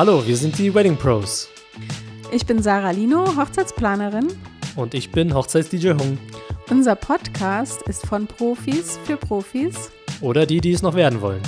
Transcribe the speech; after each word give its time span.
Hallo, 0.00 0.26
wir 0.26 0.34
sind 0.34 0.56
die 0.56 0.74
Wedding 0.74 0.96
Pros. 0.96 1.50
Ich 2.32 2.46
bin 2.46 2.62
Sarah 2.62 2.90
Lino, 2.90 3.36
Hochzeitsplanerin. 3.36 4.28
Und 4.74 4.94
ich 4.94 5.12
bin 5.12 5.34
Hochzeits-DJ 5.34 5.90
Hung. 5.90 6.16
Unser 6.70 6.94
Podcast 6.94 7.82
ist 7.82 8.06
von 8.06 8.26
Profis 8.26 8.98
für 9.04 9.18
Profis. 9.18 9.90
Oder 10.22 10.46
die, 10.46 10.62
die 10.62 10.72
es 10.72 10.80
noch 10.80 10.94
werden 10.94 11.20
wollen. 11.20 11.42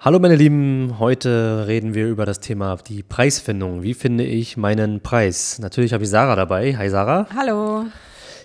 Hallo 0.00 0.18
meine 0.18 0.34
Lieben, 0.34 0.96
heute 0.98 1.66
reden 1.68 1.94
wir 1.94 2.08
über 2.08 2.26
das 2.26 2.40
Thema 2.40 2.78
die 2.78 3.04
Preisfindung. 3.04 3.84
Wie 3.84 3.94
finde 3.94 4.24
ich 4.24 4.56
meinen 4.56 5.02
Preis? 5.02 5.60
Natürlich 5.60 5.92
habe 5.92 6.02
ich 6.02 6.10
Sarah 6.10 6.34
dabei. 6.34 6.76
Hi 6.76 6.90
Sarah. 6.90 7.28
Hallo. 7.32 7.84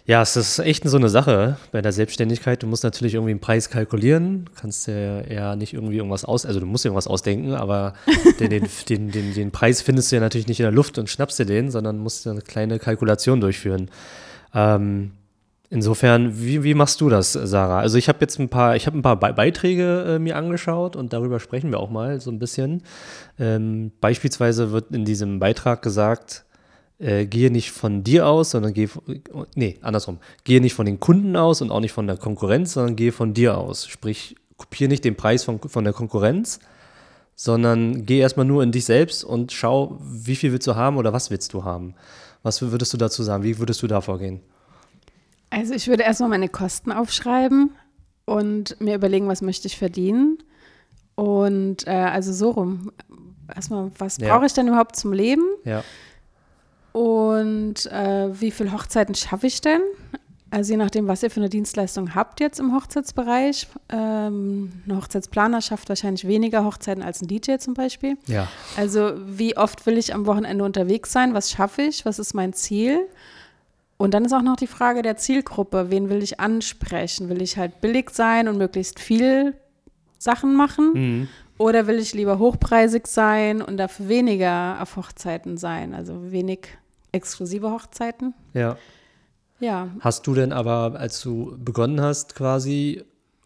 Ja, 0.07 0.21
es 0.21 0.35
ist 0.35 0.59
echt 0.59 0.87
so 0.87 0.97
eine 0.97 1.09
Sache 1.09 1.57
bei 1.71 1.81
der 1.81 1.91
Selbstständigkeit. 1.91 2.61
Du 2.61 2.67
musst 2.67 2.83
natürlich 2.83 3.15
irgendwie 3.15 3.31
einen 3.31 3.39
Preis 3.39 3.71
kalkulieren. 3.71 4.47
Kannst 4.55 4.85
dir 4.85 5.25
ja 5.31 5.55
nicht 5.55 5.73
irgendwie 5.73 5.97
irgendwas 5.97 6.25
aus, 6.25 6.45
also 6.45 6.59
du 6.59 6.67
musst 6.67 6.85
dir 6.85 6.89
irgendwas 6.89 7.07
ausdenken, 7.07 7.53
aber 7.53 7.95
den, 8.39 8.51
den, 8.51 8.67
den, 8.87 9.11
den, 9.11 9.33
den 9.33 9.51
Preis 9.51 9.81
findest 9.81 10.11
du 10.11 10.17
ja 10.17 10.19
natürlich 10.19 10.47
nicht 10.47 10.59
in 10.59 10.65
der 10.65 10.71
Luft 10.71 10.99
und 10.99 11.09
schnappst 11.09 11.39
dir 11.39 11.45
den, 11.45 11.71
sondern 11.71 11.97
musst 11.97 12.27
eine 12.27 12.41
kleine 12.41 12.77
Kalkulation 12.77 13.41
durchführen. 13.41 13.89
Ähm, 14.53 15.11
Insofern, 15.71 16.39
wie, 16.39 16.63
wie 16.63 16.75
machst 16.75 17.01
du 17.01 17.09
das, 17.09 17.33
Sarah? 17.33 17.79
Also 17.79 17.97
ich 17.97 18.07
habe 18.07 18.19
jetzt 18.21 18.39
ein 18.39 18.49
paar, 18.49 18.75
ich 18.75 18.85
habe 18.85 18.97
ein 18.97 19.01
paar 19.01 19.19
Be 19.19 19.33
Beiträge 19.33 20.15
äh, 20.15 20.19
mir 20.19 20.35
angeschaut 20.35 20.95
und 20.95 21.11
darüber 21.11 21.39
sprechen 21.39 21.71
wir 21.71 21.79
auch 21.79 21.89
mal 21.89 22.21
so 22.21 22.29
ein 22.29 22.37
bisschen. 22.37 22.83
Ähm, 23.39 23.91
beispielsweise 23.99 24.71
wird 24.71 24.91
in 24.91 25.05
diesem 25.05 25.39
Beitrag 25.39 25.81
gesagt, 25.81 26.44
äh, 26.99 27.25
gehe 27.25 27.51
nicht 27.51 27.71
von 27.71 28.03
dir 28.03 28.27
aus, 28.27 28.51
sondern 28.51 28.73
gehe, 28.73 28.89
nee, 29.55 29.77
andersrum, 29.81 30.19
gehe 30.43 30.61
nicht 30.61 30.73
von 30.73 30.85
den 30.85 30.99
Kunden 30.99 31.35
aus 31.35 31.61
und 31.61 31.71
auch 31.71 31.79
nicht 31.79 31.91
von 31.91 32.07
der 32.07 32.17
Konkurrenz, 32.17 32.73
sondern 32.73 32.95
gehe 32.95 33.11
von 33.11 33.33
dir 33.33 33.57
aus. 33.57 33.87
Sprich, 33.87 34.35
kopiere 34.57 34.89
nicht 34.89 35.03
den 35.03 35.15
Preis 35.15 35.43
von, 35.43 35.59
von 35.59 35.83
der 35.83 35.93
Konkurrenz, 35.93 36.59
sondern 37.35 38.05
geh 38.05 38.19
erstmal 38.19 38.45
nur 38.45 38.63
in 38.63 38.71
dich 38.71 38.85
selbst 38.85 39.23
und 39.23 39.51
schau, 39.51 39.99
wie 40.01 40.35
viel 40.35 40.51
willst 40.51 40.67
du 40.67 40.75
haben 40.75 40.97
oder 40.97 41.11
was 41.11 41.29
willst 41.29 41.53
du 41.53 41.63
haben. 41.63 41.95
Was 42.43 42.61
würdest 42.61 42.93
du 42.93 42.97
dazu 42.97 43.23
sagen? 43.23 43.43
Wie 43.43 43.57
würdest 43.59 43.81
du 43.81 43.87
da 43.87 44.01
vorgehen? 44.01 44.39
Also 45.49 45.73
ich 45.73 45.87
würde 45.87 46.03
erstmal 46.03 46.29
meine 46.29 46.49
Kosten 46.49 46.91
aufschreiben 46.91 47.71
und 48.25 48.79
mir 48.79 48.95
überlegen, 48.95 49.27
was 49.27 49.41
möchte 49.41 49.67
ich 49.67 49.77
verdienen. 49.77 50.37
Und 51.15 51.87
äh, 51.87 51.91
also 51.91 52.33
so 52.33 52.51
rum. 52.51 52.91
Erstmal, 53.53 53.91
was 53.97 54.17
ja. 54.17 54.29
brauche 54.29 54.45
ich 54.45 54.53
denn 54.53 54.67
überhaupt 54.67 54.95
zum 54.95 55.13
Leben? 55.13 55.43
Ja. 55.63 55.83
Und 56.95 57.87
äh, 57.87 58.29
wie 58.39 58.51
viele 58.51 58.71
Hochzeiten 58.71 59.15
schaffe 59.15 59.47
ich 59.47 59.59
denn? 59.59 59.81
Also 60.49 60.71
je 60.71 60.77
nachdem, 60.77 61.09
was 61.09 61.23
ihr 61.23 61.29
für 61.29 61.41
eine 61.41 61.49
Dienstleistung 61.49 62.15
habt 62.15 62.39
jetzt 62.39 62.57
im 62.57 62.73
Hochzeitsbereich. 62.73 63.67
Ähm, 63.89 64.71
ein 64.87 64.95
Hochzeitsplaner 64.95 65.59
schafft 65.59 65.89
wahrscheinlich 65.89 66.25
weniger 66.25 66.63
Hochzeiten 66.63 67.03
als 67.03 67.21
ein 67.21 67.27
DJ 67.27 67.57
zum 67.57 67.73
Beispiel. 67.73 68.15
Ja. 68.27 68.47
Also 68.77 69.11
wie 69.25 69.57
oft 69.57 69.85
will 69.85 69.97
ich 69.97 70.13
am 70.13 70.25
Wochenende 70.25 70.63
unterwegs 70.63 71.11
sein? 71.11 71.33
Was 71.33 71.51
schaffe 71.51 71.81
ich? 71.81 72.05
Was 72.05 72.17
ist 72.17 72.33
mein 72.33 72.53
Ziel? 72.53 73.01
Und 73.97 74.13
dann 74.13 74.23
ist 74.23 74.31
auch 74.31 74.41
noch 74.41 74.55
die 74.55 74.67
Frage 74.67 75.01
der 75.01 75.17
Zielgruppe. 75.17 75.87
Wen 75.89 76.09
will 76.09 76.23
ich 76.23 76.39
ansprechen? 76.39 77.27
Will 77.27 77.41
ich 77.41 77.57
halt 77.57 77.81
billig 77.81 78.11
sein 78.11 78.47
und 78.47 78.57
möglichst 78.57 79.01
viel 79.01 79.53
Sachen 80.17 80.55
machen? 80.55 80.93
Mhm. 80.93 81.27
Oder 81.57 81.87
will 81.87 81.99
ich 81.99 82.13
lieber 82.13 82.39
hochpreisig 82.39 83.05
sein 83.07 83.61
und 83.61 83.75
dafür 83.75 84.07
weniger 84.07 84.77
auf 84.79 84.95
Hochzeiten 84.95 85.57
sein? 85.57 85.93
Also 85.93 86.31
wenig 86.31 86.69
exklusive 87.15 87.71
Hochzeiten. 87.71 88.33
Ja. 88.53 88.77
Ja. 89.59 89.89
Hast 90.01 90.27
du 90.27 90.33
denn 90.33 90.51
aber, 90.51 90.99
als 90.99 91.21
du 91.21 91.57
begonnen 91.57 92.01
hast, 92.01 92.35
quasi 92.35 93.03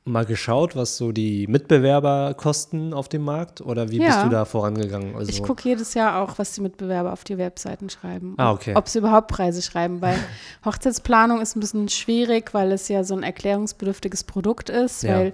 mal 0.10 0.26
geschaut, 0.26 0.76
was 0.76 0.98
so 0.98 1.12
die 1.12 1.48
Mitbewerber 1.48 2.34
kosten 2.36 2.94
auf 2.94 3.08
dem 3.10 3.24
Markt? 3.24 3.62
Oder 3.62 3.90
wie 3.90 3.98
ja. 3.98 4.08
bist 4.08 4.26
du 4.26 4.30
da 4.30 4.46
vorangegangen? 4.46 5.16
Also 5.16 5.30
ich 5.30 5.44
gucke 5.44 5.68
jedes 5.68 5.94
Jahr 5.94 6.22
auch, 6.22 6.38
was 6.38 6.52
die 6.54 6.62
Mitbewerber 6.62 7.14
auf 7.14 7.24
die 7.24 7.38
Webseiten 7.38 7.90
schreiben. 7.90 8.34
Ah, 8.38 8.52
okay. 8.52 8.74
Ob 8.76 8.88
sie 8.90 9.00
überhaupt 9.00 9.28
Preise 9.28 9.62
schreiben, 9.62 10.02
weil 10.02 10.18
Hochzeitsplanung 10.66 11.42
ist 11.42 11.56
ein 11.56 11.60
bisschen 11.60 11.90
schwierig, 11.90 12.54
weil 12.54 12.72
es 12.72 12.88
ja 12.88 13.04
so 13.04 13.16
ein 13.16 13.24
erklärungsbedürftiges 13.24 14.24
Produkt 14.24 14.70
ist, 14.70 15.04
ja. 15.04 15.16
weil 15.16 15.32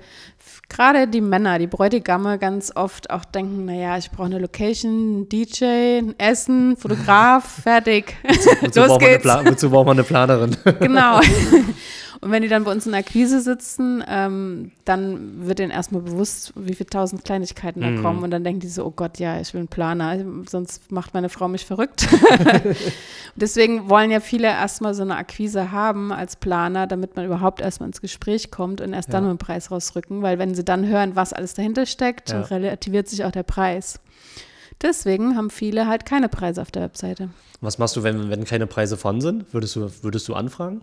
gerade 0.69 1.07
die 1.07 1.21
Männer, 1.21 1.59
die 1.59 1.67
Bräutigamme 1.67 2.37
ganz 2.37 2.71
oft 2.75 3.09
auch 3.09 3.25
denken, 3.25 3.65
naja, 3.65 3.97
ich 3.97 4.11
brauche 4.11 4.27
eine 4.27 4.39
Location, 4.39 5.21
ein 5.21 5.29
DJ, 5.29 5.99
ein 5.99 6.15
Essen, 6.19 6.77
Fotograf, 6.77 7.43
fertig. 7.63 8.15
wozu, 8.61 8.79
Los 8.87 8.99
geht's. 8.99 9.25
wozu 9.25 9.69
braucht 9.69 9.87
man 9.87 9.97
eine 9.97 10.03
Planerin? 10.03 10.55
genau. 10.79 11.19
Und 12.21 12.31
wenn 12.31 12.41
die 12.41 12.49
dann 12.49 12.63
bei 12.63 12.71
uns 12.71 12.85
in 12.85 12.91
der 12.91 12.99
Akquise 12.99 13.41
sitzen, 13.41 14.03
ähm, 14.07 14.71
dann 14.85 15.47
wird 15.47 15.59
denen 15.59 15.71
erstmal 15.71 16.01
bewusst, 16.01 16.53
wie 16.55 16.73
viele 16.73 16.89
tausend 16.89 17.23
Kleinigkeiten 17.23 17.81
da 17.81 17.87
mhm. 17.87 18.01
kommen. 18.01 18.23
Und 18.23 18.31
dann 18.31 18.43
denken 18.43 18.61
die 18.61 18.67
so, 18.67 18.85
oh 18.85 18.91
Gott, 18.91 19.19
ja, 19.19 19.39
ich 19.39 19.53
will 19.53 19.59
einen 19.59 19.67
Planer, 19.67 20.17
sonst 20.49 20.91
macht 20.91 21.13
meine 21.13 21.29
Frau 21.29 21.47
mich 21.47 21.65
verrückt. 21.65 22.07
deswegen 23.35 23.89
wollen 23.89 24.11
ja 24.11 24.19
viele 24.19 24.47
erstmal 24.47 24.93
so 24.93 25.01
eine 25.01 25.15
Akquise 25.15 25.71
haben 25.71 26.11
als 26.11 26.35
Planer, 26.35 26.87
damit 26.87 27.15
man 27.15 27.25
überhaupt 27.25 27.61
erstmal 27.61 27.89
ins 27.89 28.01
Gespräch 28.01 28.51
kommt 28.51 28.81
und 28.81 28.93
erst 28.93 29.09
ja. 29.09 29.13
dann 29.13 29.23
mit 29.23 29.31
dem 29.31 29.37
Preis 29.37 29.71
rausrücken. 29.71 30.21
Weil 30.21 30.39
wenn 30.39 30.55
sie 30.55 30.63
dann 30.63 30.87
hören, 30.87 31.15
was 31.15 31.33
alles 31.33 31.53
dahinter 31.53 31.85
steckt, 31.85 32.31
ja. 32.31 32.41
relativiert 32.41 33.07
sich 33.07 33.23
auch 33.25 33.31
der 33.31 33.43
Preis. 33.43 33.99
Deswegen 34.81 35.35
haben 35.35 35.49
viele 35.49 35.87
halt 35.87 36.05
keine 36.05 36.29
Preise 36.29 36.61
auf 36.61 36.71
der 36.71 36.83
Webseite. 36.83 37.29
Was 37.61 37.77
machst 37.77 37.95
du, 37.95 38.03
wenn, 38.03 38.29
wenn 38.29 38.43
keine 38.43 38.67
Preise 38.67 38.97
vorhanden 38.97 39.21
sind? 39.21 39.53
Würdest 39.53 39.75
du, 39.75 39.89
würdest 40.01 40.27
du 40.27 40.33
anfragen? 40.33 40.81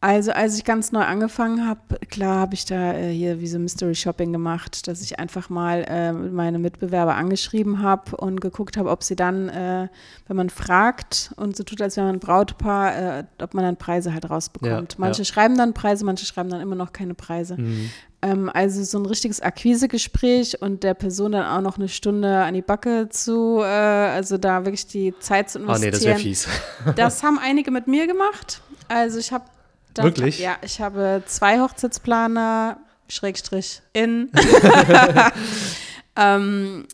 Also 0.00 0.32
als 0.32 0.58
ich 0.58 0.64
ganz 0.64 0.92
neu 0.92 1.00
angefangen 1.00 1.66
habe, 1.66 1.80
klar 2.10 2.36
habe 2.36 2.54
ich 2.54 2.66
da 2.66 2.92
äh, 2.92 3.10
hier 3.12 3.40
wie 3.40 3.46
so 3.46 3.58
Mystery 3.58 3.94
Shopping 3.94 4.30
gemacht, 4.30 4.86
dass 4.88 5.00
ich 5.00 5.18
einfach 5.18 5.48
mal 5.48 5.84
äh, 5.88 6.12
meine 6.12 6.58
Mitbewerber 6.58 7.14
angeschrieben 7.14 7.82
habe 7.82 8.14
und 8.16 8.40
geguckt 8.40 8.76
habe, 8.76 8.90
ob 8.90 9.02
sie 9.02 9.16
dann, 9.16 9.48
äh, 9.48 9.88
wenn 10.28 10.36
man 10.36 10.50
fragt 10.50 11.32
und 11.36 11.56
so 11.56 11.64
tut, 11.64 11.80
als 11.80 11.96
wäre 11.96 12.06
man 12.06 12.16
ein 12.16 12.20
Brautpaar, 12.20 13.18
äh, 13.20 13.24
ob 13.40 13.54
man 13.54 13.64
dann 13.64 13.76
Preise 13.78 14.12
halt 14.12 14.28
rausbekommt. 14.28 14.92
Ja, 14.92 14.98
manche 14.98 15.22
ja. 15.22 15.24
schreiben 15.24 15.56
dann 15.56 15.72
Preise, 15.72 16.04
manche 16.04 16.26
schreiben 16.26 16.50
dann 16.50 16.60
immer 16.60 16.76
noch 16.76 16.92
keine 16.92 17.14
Preise. 17.14 17.56
Mhm. 17.56 17.90
Ähm, 18.20 18.50
also 18.52 18.84
so 18.84 18.98
ein 18.98 19.06
richtiges 19.06 19.40
Akquisegespräch 19.40 20.60
und 20.60 20.82
der 20.82 20.94
Person 20.94 21.32
dann 21.32 21.46
auch 21.46 21.62
noch 21.62 21.78
eine 21.78 21.88
Stunde 21.88 22.44
an 22.44 22.52
die 22.52 22.62
Backe 22.62 23.08
zu, 23.08 23.60
äh, 23.60 23.64
also 23.64 24.36
da 24.36 24.66
wirklich 24.66 24.86
die 24.86 25.14
Zeit 25.20 25.48
zu 25.48 25.58
investieren. 25.58 25.82
Oh 25.82 25.84
nee, 25.84 25.90
das 25.90 26.04
wäre 26.04 26.18
fies. 26.18 26.48
das 26.96 27.22
haben 27.22 27.38
einige 27.38 27.70
mit 27.70 27.86
mir 27.86 28.06
gemacht. 28.06 28.60
Also 28.88 29.18
ich 29.18 29.32
habe 29.32 29.44
dann, 29.98 30.06
Wirklich? 30.06 30.38
Ja, 30.38 30.56
ich 30.62 30.80
habe 30.80 31.22
zwei 31.26 31.60
Hochzeitsplaner, 31.60 32.78
Schrägstrich 33.08 33.82
in, 33.92 34.30
ähm, 36.16 36.86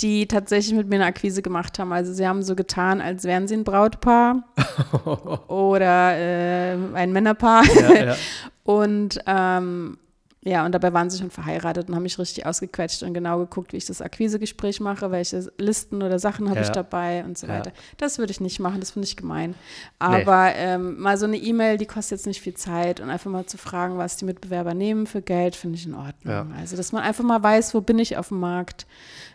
die 0.00 0.26
tatsächlich 0.26 0.74
mit 0.74 0.88
mir 0.88 0.96
eine 0.96 1.06
Akquise 1.06 1.42
gemacht 1.42 1.78
haben. 1.78 1.92
Also 1.92 2.12
sie 2.12 2.26
haben 2.26 2.42
so 2.42 2.54
getan, 2.54 3.00
als 3.00 3.24
wären 3.24 3.46
sie 3.46 3.54
ein 3.54 3.64
Brautpaar 3.64 4.44
oder 5.48 6.16
äh, 6.16 6.76
ein 6.94 7.12
Männerpaar. 7.12 7.64
Ja, 7.74 8.04
ja. 8.04 8.16
Und 8.64 9.20
ähm, 9.26 9.98
ja, 10.46 10.64
und 10.64 10.70
dabei 10.70 10.92
waren 10.92 11.10
sie 11.10 11.18
schon 11.18 11.32
verheiratet 11.32 11.88
und 11.88 11.96
haben 11.96 12.04
mich 12.04 12.20
richtig 12.20 12.46
ausgequetscht 12.46 13.02
und 13.02 13.14
genau 13.14 13.40
geguckt, 13.40 13.72
wie 13.72 13.78
ich 13.78 13.84
das 13.84 14.00
Akquisegespräch 14.00 14.78
mache, 14.78 15.10
welche 15.10 15.50
Listen 15.58 16.04
oder 16.04 16.20
Sachen 16.20 16.48
habe 16.48 16.60
ja. 16.60 16.66
ich 16.66 16.70
dabei 16.70 17.24
und 17.24 17.36
so 17.36 17.48
weiter. 17.48 17.70
Ja. 17.70 17.76
Das 17.96 18.18
würde 18.18 18.30
ich 18.30 18.40
nicht 18.40 18.60
machen, 18.60 18.78
das 18.78 18.92
finde 18.92 19.08
ich 19.08 19.16
gemein. 19.16 19.56
Aber 19.98 20.44
nee. 20.44 20.52
ähm, 20.56 21.00
mal 21.00 21.18
so 21.18 21.26
eine 21.26 21.36
E-Mail, 21.36 21.78
die 21.78 21.86
kostet 21.86 22.18
jetzt 22.18 22.26
nicht 22.26 22.40
viel 22.40 22.54
Zeit 22.54 23.00
und 23.00 23.10
einfach 23.10 23.28
mal 23.28 23.46
zu 23.46 23.58
fragen, 23.58 23.98
was 23.98 24.18
die 24.18 24.24
Mitbewerber 24.24 24.72
nehmen 24.72 25.08
für 25.08 25.20
Geld, 25.20 25.56
finde 25.56 25.78
ich 25.78 25.86
in 25.86 25.94
Ordnung. 25.94 26.32
Ja. 26.32 26.46
Also, 26.56 26.76
dass 26.76 26.92
man 26.92 27.02
einfach 27.02 27.24
mal 27.24 27.42
weiß, 27.42 27.74
wo 27.74 27.80
bin 27.80 27.98
ich 27.98 28.16
auf 28.16 28.28
dem 28.28 28.38
Markt. 28.38 28.86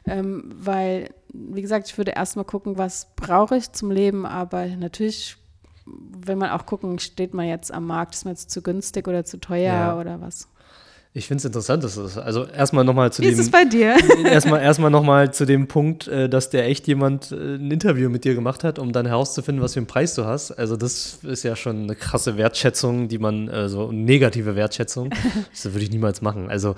Ähm, 0.06 0.50
weil, 0.56 1.10
wie 1.34 1.62
gesagt, 1.62 1.88
ich 1.90 1.98
würde 1.98 2.12
erst 2.12 2.38
mal 2.38 2.46
gucken, 2.46 2.78
was 2.78 3.08
brauche 3.18 3.58
ich 3.58 3.70
zum 3.74 3.92
Leben, 3.92 4.26
aber 4.26 4.66
natürlich 4.66 5.36
will 5.86 6.38
man 6.38 6.52
auch 6.52 6.66
gucken, 6.66 7.00
steht 7.00 7.34
man 7.34 7.48
jetzt 7.48 7.74
am 7.74 7.86
Markt, 7.86 8.16
ist 8.16 8.24
man 8.24 8.34
jetzt 8.34 8.50
zu 8.50 8.62
günstig 8.62 9.10
oder 9.10 9.26
zu 9.26 9.42
teuer 9.42 9.98
oder 10.00 10.22
was. 10.22 10.48
Ich 11.14 11.28
finde 11.28 11.40
es 11.40 11.46
interessant, 11.46 11.84
dass 11.84 11.98
es, 11.98 12.18
also 12.18 12.46
erstmal 12.46 12.86
nochmal 12.86 13.12
zu 13.12 13.22
Wie 13.22 13.26
dem. 13.26 13.32
Wie 13.32 13.34
ist 13.34 13.46
es 13.46 13.52
bei 13.52 13.66
dir? 13.66 13.98
erstmal 14.26 14.62
erstmal 14.62 14.90
nochmal 14.90 15.34
zu 15.34 15.46
dem 15.46 15.68
Punkt, 15.68 16.08
äh, 16.08 16.30
dass 16.30 16.50
der 16.50 16.68
echt 16.68 16.88
jemand 16.88 17.34
äh, 17.34 17.56
ein 17.56 17.70
Interview 17.70 18.10
mit 18.10 18.24
dir 18.24 18.34
gemacht 18.34 18.64
hat, 18.64 18.80
um 18.80 18.94
dann 18.94 19.06
herauszufinden, 19.06 19.62
was 19.62 19.74
für 19.74 19.82
einen 19.82 19.88
Preis 19.88 20.16
du 20.16 20.24
hast. 20.24 20.52
Also 20.52 20.78
das 20.78 21.20
ist 21.24 21.44
ja 21.44 21.58
schon 21.58 21.84
eine 21.84 21.96
krasse 21.96 22.38
Wertschätzung, 22.38 23.10
die 23.10 23.18
man, 23.18 23.50
äh, 23.50 23.68
so 23.68 23.92
negative 23.92 24.56
Wertschätzung, 24.56 25.10
das 25.52 25.66
würde 25.66 25.84
ich 25.84 25.92
niemals 25.92 26.22
machen. 26.22 26.50
Also 26.50 26.76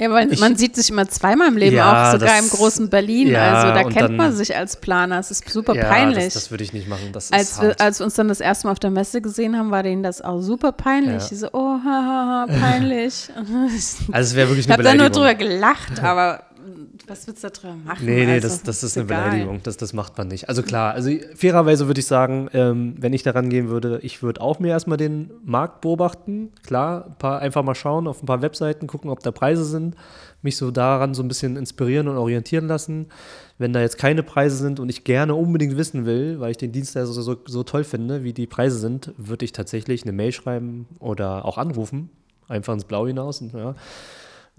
ja, 0.00 0.10
weil 0.10 0.32
ich, 0.32 0.40
man 0.40 0.56
sieht 0.56 0.74
sich 0.74 0.90
immer 0.90 1.06
zweimal 1.08 1.48
im 1.48 1.56
Leben, 1.56 1.76
ja, 1.76 2.08
auch 2.08 2.12
sogar 2.12 2.36
das, 2.36 2.44
im 2.44 2.50
großen 2.50 2.90
Berlin. 2.90 3.28
Ja, 3.28 3.54
also 3.54 3.74
da 3.74 3.82
kennt 3.84 4.10
dann, 4.10 4.16
man 4.16 4.32
sich 4.32 4.56
als 4.56 4.80
Planer. 4.80 5.18
Es 5.20 5.30
ist 5.30 5.48
super 5.48 5.74
ja, 5.74 5.84
peinlich. 5.84 6.24
Das, 6.24 6.34
das 6.34 6.50
würde 6.50 6.64
ich 6.64 6.72
nicht 6.72 6.88
machen. 6.88 7.10
Das 7.12 7.30
als, 7.30 7.60
wir, 7.60 7.80
als 7.80 8.00
wir 8.00 8.04
uns 8.06 8.14
dann 8.14 8.26
das 8.26 8.40
erste 8.40 8.66
Mal 8.66 8.72
auf 8.72 8.80
der 8.80 8.90
Messe 8.90 9.20
gesehen 9.20 9.56
haben, 9.56 9.70
war 9.70 9.82
denen 9.82 10.02
das 10.02 10.20
auch 10.20 10.40
super 10.40 10.72
peinlich. 10.72 11.30
Ja. 11.30 11.36
so, 11.36 11.48
oh, 11.52 11.78
haha, 11.84 12.46
peinlich. 12.46 13.28
also 14.12 14.30
es 14.30 14.34
wäre 14.34 14.48
wirklich 14.48 14.66
eine 14.66 14.72
Ich 14.72 14.72
habe 14.72 14.82
da 14.82 14.94
nur 14.94 15.10
drüber 15.10 15.34
gelacht, 15.34 16.02
aber 16.02 16.42
Was 17.06 17.26
willst 17.26 17.42
du 17.42 17.48
da 17.48 17.52
drin 17.52 17.84
machen? 17.84 18.04
Nee, 18.04 18.24
nee, 18.24 18.32
also, 18.32 18.48
das, 18.48 18.62
das 18.62 18.76
ist, 18.82 18.90
ist 18.90 18.98
eine 18.98 19.06
egal. 19.06 19.30
Beleidigung. 19.30 19.60
Das, 19.62 19.76
das 19.76 19.92
macht 19.92 20.16
man 20.18 20.28
nicht. 20.28 20.48
Also 20.48 20.62
klar, 20.62 20.94
also 20.94 21.10
fairerweise 21.34 21.86
würde 21.86 22.00
ich 22.00 22.06
sagen, 22.06 22.48
ähm, 22.52 22.94
wenn 22.98 23.12
ich 23.12 23.22
daran 23.22 23.50
gehen 23.50 23.68
würde, 23.68 23.98
ich 24.02 24.22
würde 24.22 24.40
auch 24.40 24.58
mir 24.58 24.68
erstmal 24.68 24.98
den 24.98 25.30
Markt 25.44 25.80
beobachten. 25.80 26.52
Klar, 26.64 27.06
ein 27.06 27.18
paar, 27.18 27.40
einfach 27.40 27.62
mal 27.62 27.74
schauen 27.74 28.06
auf 28.06 28.22
ein 28.22 28.26
paar 28.26 28.42
Webseiten, 28.42 28.86
gucken, 28.86 29.10
ob 29.10 29.20
da 29.20 29.30
Preise 29.30 29.64
sind, 29.64 29.96
mich 30.42 30.56
so 30.56 30.70
daran 30.70 31.14
so 31.14 31.22
ein 31.22 31.28
bisschen 31.28 31.56
inspirieren 31.56 32.08
und 32.08 32.16
orientieren 32.16 32.66
lassen. 32.66 33.06
Wenn 33.58 33.72
da 33.72 33.80
jetzt 33.80 33.98
keine 33.98 34.22
Preise 34.22 34.56
sind 34.56 34.80
und 34.80 34.88
ich 34.88 35.04
gerne 35.04 35.34
unbedingt 35.34 35.76
wissen 35.76 36.06
will, 36.06 36.40
weil 36.40 36.52
ich 36.52 36.56
den 36.56 36.72
Dienstleister 36.72 37.12
so, 37.12 37.22
so, 37.22 37.36
so 37.46 37.62
toll 37.62 37.84
finde, 37.84 38.24
wie 38.24 38.32
die 38.32 38.46
Preise 38.46 38.78
sind, 38.78 39.12
würde 39.16 39.44
ich 39.44 39.52
tatsächlich 39.52 40.02
eine 40.02 40.12
Mail 40.12 40.32
schreiben 40.32 40.86
oder 40.98 41.44
auch 41.44 41.58
anrufen. 41.58 42.10
Einfach 42.48 42.74
ins 42.74 42.84
Blau 42.84 43.06
hinaus. 43.06 43.40
Und, 43.40 43.54
ja 43.54 43.74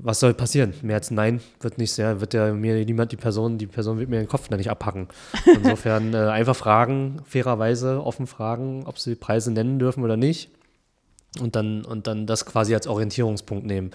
was 0.04 0.20
soll 0.20 0.34
passieren? 0.34 0.74
Mehr 0.82 0.98
als 0.98 1.12
Nein 1.12 1.40
wird 1.62 1.78
nicht 1.78 1.94
sehr, 1.94 2.20
wird 2.20 2.34
ja 2.34 2.54
mir 2.54 2.86
niemand 2.86 3.12
die 3.14 3.18
Person, 3.18 3.58
die 3.58 3.68
Person 3.68 4.00
wird 4.00 4.10
mir 4.10 4.20
den 4.20 4.28
Kopf 4.28 4.50
da 4.50 4.58
nicht 4.58 4.70
abhacken. 4.70 5.08
Insofern 5.46 6.14
äh, 6.14 6.18
einfach 6.18 6.56
fragen, 6.56 7.22
fairerweise 7.26 8.04
offen 8.04 8.28
fragen, 8.28 8.84
ob 8.86 9.00
sie 9.00 9.16
Preise 9.16 9.52
nennen 9.52 9.80
dürfen 9.80 10.04
oder 10.04 10.18
nicht. 10.18 10.52
Und 11.40 11.56
dann, 11.56 11.84
und 11.86 12.06
dann 12.06 12.28
das 12.28 12.46
quasi 12.46 12.76
als 12.76 12.86
Orientierungspunkt 12.86 13.66
nehmen. 13.66 13.92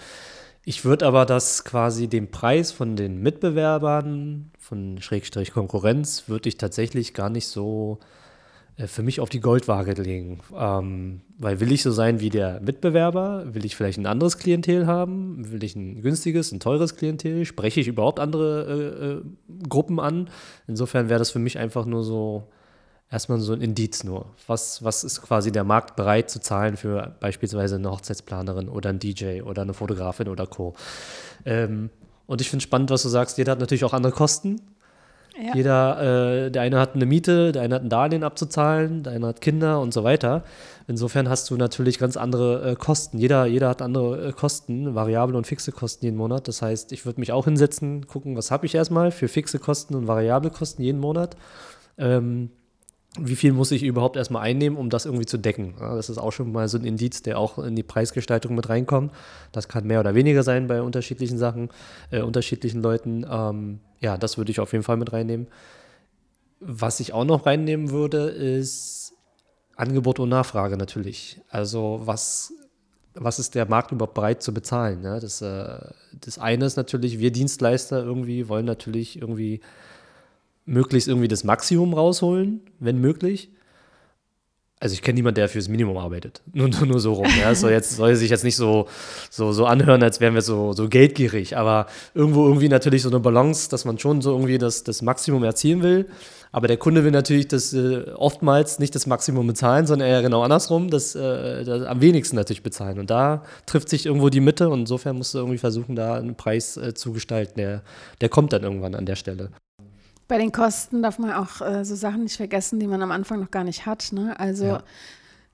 Ich 0.64 0.84
würde 0.84 1.06
aber 1.06 1.24
das 1.24 1.64
quasi 1.64 2.08
den 2.08 2.30
Preis 2.30 2.72
von 2.72 2.96
den 2.96 3.22
Mitbewerbern, 3.22 4.50
von 4.58 5.00
Schrägstrich 5.00 5.52
Konkurrenz, 5.52 6.24
würde 6.26 6.48
ich 6.48 6.56
tatsächlich 6.56 7.14
gar 7.14 7.30
nicht 7.30 7.46
so 7.48 8.00
für 8.86 9.02
mich 9.02 9.20
auf 9.20 9.28
die 9.28 9.40
Goldwaage 9.40 9.92
legen. 10.00 10.40
Ähm, 10.56 11.22
weil 11.38 11.58
will 11.58 11.72
ich 11.72 11.82
so 11.82 11.90
sein 11.90 12.20
wie 12.20 12.30
der 12.30 12.60
Mitbewerber? 12.60 13.54
Will 13.54 13.64
ich 13.64 13.74
vielleicht 13.74 13.98
ein 13.98 14.06
anderes 14.06 14.38
Klientel 14.38 14.86
haben? 14.86 15.50
Will 15.50 15.64
ich 15.64 15.74
ein 15.74 16.00
günstiges, 16.00 16.52
ein 16.52 16.60
teures 16.60 16.94
Klientel? 16.94 17.44
Spreche 17.44 17.80
ich 17.80 17.88
überhaupt 17.88 18.20
andere 18.20 19.22
äh, 19.58 19.64
äh, 19.64 19.68
Gruppen 19.68 19.98
an? 19.98 20.30
Insofern 20.68 21.08
wäre 21.08 21.18
das 21.18 21.30
für 21.30 21.40
mich 21.40 21.58
einfach 21.58 21.86
nur 21.86 22.04
so 22.04 22.46
erstmal 23.10 23.40
so 23.40 23.52
ein 23.52 23.60
Indiz 23.60 24.04
nur. 24.04 24.26
Was, 24.46 24.84
was 24.84 25.02
ist 25.02 25.22
quasi 25.22 25.50
der 25.50 25.64
Markt 25.64 25.96
bereit 25.96 26.30
zu 26.30 26.40
zahlen 26.40 26.76
für 26.76 27.16
beispielsweise 27.20 27.76
eine 27.76 27.90
Hochzeitsplanerin 27.90 28.68
oder 28.68 28.90
ein 28.90 28.98
DJ 28.98 29.42
oder 29.42 29.62
eine 29.62 29.74
Fotografin 29.74 30.28
oder 30.28 30.46
Co. 30.46 30.74
Ähm, 31.44 31.90
und 32.26 32.40
ich 32.40 32.50
finde 32.50 32.62
spannend, 32.62 32.90
was 32.90 33.02
du 33.02 33.08
sagst, 33.08 33.38
jeder 33.38 33.52
hat 33.52 33.60
natürlich 33.60 33.84
auch 33.84 33.94
andere 33.94 34.12
Kosten. 34.12 34.60
Ja. 35.40 35.54
Jeder, 35.54 36.46
äh, 36.46 36.50
der 36.50 36.62
eine 36.62 36.80
hat 36.80 36.94
eine 36.94 37.06
Miete, 37.06 37.52
der 37.52 37.62
eine 37.62 37.76
hat 37.76 37.82
ein 37.82 37.88
Darlehen 37.88 38.24
abzuzahlen, 38.24 39.04
der 39.04 39.12
eine 39.12 39.28
hat 39.28 39.40
Kinder 39.40 39.80
und 39.80 39.94
so 39.94 40.02
weiter. 40.02 40.42
Insofern 40.88 41.28
hast 41.28 41.48
du 41.50 41.56
natürlich 41.56 41.98
ganz 41.98 42.16
andere 42.16 42.72
äh, 42.72 42.74
Kosten. 42.74 43.18
Jeder, 43.18 43.46
jeder 43.46 43.68
hat 43.68 43.80
andere 43.80 44.28
äh, 44.28 44.32
Kosten, 44.32 44.94
variable 44.94 45.36
und 45.36 45.46
fixe 45.46 45.70
Kosten 45.70 46.06
jeden 46.06 46.16
Monat. 46.16 46.48
Das 46.48 46.60
heißt, 46.60 46.90
ich 46.92 47.06
würde 47.06 47.20
mich 47.20 47.30
auch 47.30 47.44
hinsetzen, 47.44 48.06
gucken, 48.06 48.36
was 48.36 48.50
habe 48.50 48.66
ich 48.66 48.74
erstmal 48.74 49.12
für 49.12 49.28
fixe 49.28 49.60
Kosten 49.60 49.94
und 49.94 50.08
variable 50.08 50.50
Kosten 50.50 50.82
jeden 50.82 50.98
Monat. 50.98 51.36
Ähm, 51.98 52.50
wie 53.20 53.36
viel 53.36 53.52
muss 53.52 53.70
ich 53.70 53.82
überhaupt 53.82 54.16
erstmal 54.16 54.42
einnehmen, 54.42 54.78
um 54.78 54.90
das 54.90 55.04
irgendwie 55.04 55.26
zu 55.26 55.38
decken? 55.38 55.74
Das 55.78 56.08
ist 56.08 56.18
auch 56.18 56.32
schon 56.32 56.52
mal 56.52 56.68
so 56.68 56.78
ein 56.78 56.84
Indiz, 56.84 57.22
der 57.22 57.38
auch 57.38 57.58
in 57.58 57.76
die 57.76 57.82
Preisgestaltung 57.82 58.54
mit 58.54 58.68
reinkommt. 58.68 59.12
Das 59.52 59.68
kann 59.68 59.86
mehr 59.86 60.00
oder 60.00 60.14
weniger 60.14 60.42
sein 60.42 60.66
bei 60.66 60.82
unterschiedlichen 60.82 61.38
Sachen, 61.38 61.70
äh, 62.10 62.22
unterschiedlichen 62.22 62.82
Leuten. 62.82 63.26
Ähm, 63.30 63.80
ja, 64.00 64.16
das 64.16 64.38
würde 64.38 64.50
ich 64.50 64.60
auf 64.60 64.72
jeden 64.72 64.84
Fall 64.84 64.96
mit 64.96 65.12
reinnehmen. 65.12 65.48
Was 66.60 67.00
ich 67.00 67.12
auch 67.12 67.24
noch 67.24 67.46
reinnehmen 67.46 67.90
würde, 67.90 68.28
ist 68.28 69.14
Angebot 69.76 70.18
und 70.18 70.28
Nachfrage 70.28 70.76
natürlich. 70.76 71.40
Also 71.48 72.00
was, 72.04 72.52
was 73.14 73.38
ist 73.38 73.54
der 73.54 73.66
Markt 73.66 73.92
überhaupt 73.92 74.14
bereit 74.14 74.42
zu 74.42 74.52
bezahlen? 74.52 75.02
Ja, 75.02 75.20
das, 75.20 75.40
äh, 75.40 75.78
das 76.20 76.38
eine 76.38 76.64
ist 76.64 76.76
natürlich, 76.76 77.18
wir 77.18 77.30
Dienstleister 77.30 78.02
irgendwie 78.02 78.48
wollen 78.48 78.66
natürlich 78.66 79.20
irgendwie 79.20 79.60
möglichst 80.68 81.08
irgendwie 81.08 81.28
das 81.28 81.44
Maximum 81.44 81.94
rausholen, 81.94 82.60
wenn 82.78 83.00
möglich. 83.00 83.50
Also 84.80 84.92
ich 84.92 85.02
kenne 85.02 85.16
niemanden, 85.16 85.36
der 85.36 85.48
fürs 85.48 85.68
Minimum 85.68 85.96
arbeitet. 85.96 86.40
Nur, 86.52 86.68
nur, 86.68 86.86
nur 86.86 87.00
so 87.00 87.14
rum. 87.14 87.26
Ja. 87.40 87.52
soll, 87.54 87.72
jetzt, 87.72 87.96
soll 87.96 88.14
sich 88.14 88.30
jetzt 88.30 88.44
nicht 88.44 88.54
so, 88.54 88.86
so, 89.28 89.50
so 89.52 89.66
anhören, 89.66 90.02
als 90.04 90.20
wären 90.20 90.34
wir 90.34 90.42
so, 90.42 90.72
so 90.72 90.88
geldgierig. 90.88 91.56
Aber 91.56 91.86
irgendwo 92.14 92.46
irgendwie 92.46 92.68
natürlich 92.68 93.02
so 93.02 93.08
eine 93.08 93.18
Balance, 93.18 93.68
dass 93.70 93.84
man 93.84 93.98
schon 93.98 94.22
so 94.22 94.30
irgendwie 94.30 94.58
das, 94.58 94.84
das 94.84 95.02
Maximum 95.02 95.42
erzielen 95.42 95.82
will. 95.82 96.06
Aber 96.52 96.68
der 96.68 96.76
Kunde 96.76 97.02
will 97.04 97.10
natürlich 97.10 97.48
das 97.48 97.74
äh, 97.74 98.04
oftmals 98.14 98.78
nicht 98.78 98.94
das 98.94 99.06
Maximum 99.06 99.46
bezahlen, 99.48 99.86
sondern 99.86 100.08
eher 100.08 100.22
genau 100.22 100.42
andersrum, 100.42 100.90
das, 100.90 101.14
äh, 101.14 101.64
das, 101.64 101.82
am 101.82 102.00
wenigsten 102.00 102.36
natürlich 102.36 102.62
bezahlen. 102.62 103.00
Und 103.00 103.10
da 103.10 103.42
trifft 103.66 103.88
sich 103.88 104.06
irgendwo 104.06 104.28
die 104.28 104.40
Mitte 104.40 104.68
und 104.68 104.80
insofern 104.80 105.16
musst 105.16 105.34
du 105.34 105.38
irgendwie 105.38 105.58
versuchen, 105.58 105.96
da 105.96 106.14
einen 106.14 106.36
Preis 106.36 106.76
äh, 106.76 106.94
zu 106.94 107.12
gestalten. 107.12 107.54
Der, 107.58 107.82
der 108.20 108.28
kommt 108.28 108.52
dann 108.52 108.62
irgendwann 108.62 108.94
an 108.94 109.06
der 109.06 109.16
Stelle. 109.16 109.50
Bei 110.28 110.36
den 110.36 110.52
Kosten 110.52 111.02
darf 111.02 111.18
man 111.18 111.32
auch 111.32 111.62
äh, 111.62 111.84
so 111.86 111.94
Sachen 111.96 112.24
nicht 112.24 112.36
vergessen, 112.36 112.78
die 112.78 112.86
man 112.86 113.02
am 113.02 113.10
Anfang 113.10 113.40
noch 113.40 113.50
gar 113.50 113.64
nicht 113.64 113.86
hat. 113.86 114.12
Ne? 114.12 114.38
Also 114.38 114.66
ja. 114.66 114.82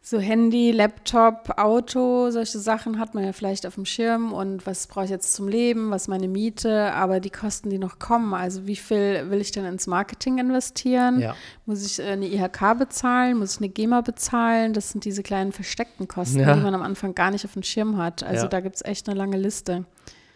so 0.03 0.19
Handy, 0.19 0.73
Laptop, 0.73 1.59
Auto, 1.59 2.31
solche 2.32 2.59
Sachen 2.59 2.99
hat 2.99 3.15
man 3.15 3.23
ja 3.23 3.32
vielleicht 3.32 3.67
auf 3.67 3.76
dem 3.76 3.85
Schirm 3.85 4.32
und 4.32 4.67
was 4.67 4.88
brauche 4.88 5.05
ich 5.05 5.12
jetzt 5.12 5.32
zum 5.32 5.47
Leben, 5.47 5.93
was 5.93 6.09
meine 6.09 6.26
Miete, 6.26 6.93
aber 6.93 7.21
die 7.21 7.31
Kosten, 7.31 7.71
die 7.71 7.79
noch 7.79 8.00
kommen, 8.00 8.35
also 8.35 8.67
wie 8.67 8.75
viel 8.75 9.31
will 9.31 9.41
ich 9.41 9.53
denn 9.53 9.65
ins 9.65 9.87
Marketing 9.87 10.38
investieren? 10.38 11.21
Ja. 11.21 11.37
Muss 11.67 11.87
ich 11.87 12.00
äh, 12.00 12.11
eine 12.11 12.26
IHK 12.26 12.76
bezahlen? 12.76 13.38
Muss 13.38 13.53
ich 13.53 13.59
eine 13.59 13.69
GEMA 13.69 14.00
bezahlen? 14.00 14.73
Das 14.73 14.91
sind 14.91 15.05
diese 15.05 15.23
kleinen 15.23 15.53
versteckten 15.53 16.09
Kosten, 16.09 16.41
ja. 16.41 16.53
die 16.53 16.61
man 16.61 16.75
am 16.75 16.82
Anfang 16.82 17.15
gar 17.15 17.31
nicht 17.31 17.44
auf 17.44 17.53
dem 17.53 17.62
Schirm 17.62 17.97
hat. 17.97 18.25
Also 18.25 18.49
da 18.49 18.59
gibt 18.59 18.75
es 18.75 18.85
echt 18.85 19.09
eine 19.09 19.17
lange 19.17 19.37
Liste. 19.37 19.85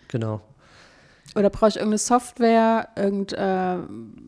Genau. 0.06 0.40
Oder 1.38 1.50
brauche 1.50 1.68
ich 1.68 1.76
irgendeine 1.76 1.98
Software? 1.98 2.88
Irgend, 2.96 3.32
äh, 3.32 3.76